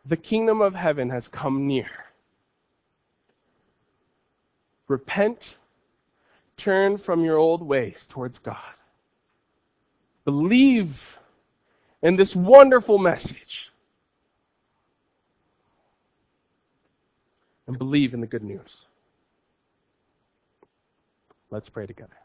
The 0.05 0.17
kingdom 0.17 0.61
of 0.61 0.75
heaven 0.75 1.11
has 1.11 1.29
come 1.29 1.67
near. 1.67 1.89
Repent, 4.89 5.57
turn 6.57 6.99
from 6.99 7.25
your 7.25 7.39
old 7.39 7.63
ways 7.63 8.07
towards 8.11 8.39
God. 8.39 8.57
Believe 10.25 11.19
in 12.07 12.17
this 12.17 12.35
wonderful 12.35 12.99
message. 12.99 13.71
and 17.67 17.79
believe 17.79 18.15
in 18.15 18.21
the 18.21 18.27
good 18.27 18.45
news. 18.45 18.87
Let's 21.51 21.69
pray 21.69 21.87
together. 21.87 22.17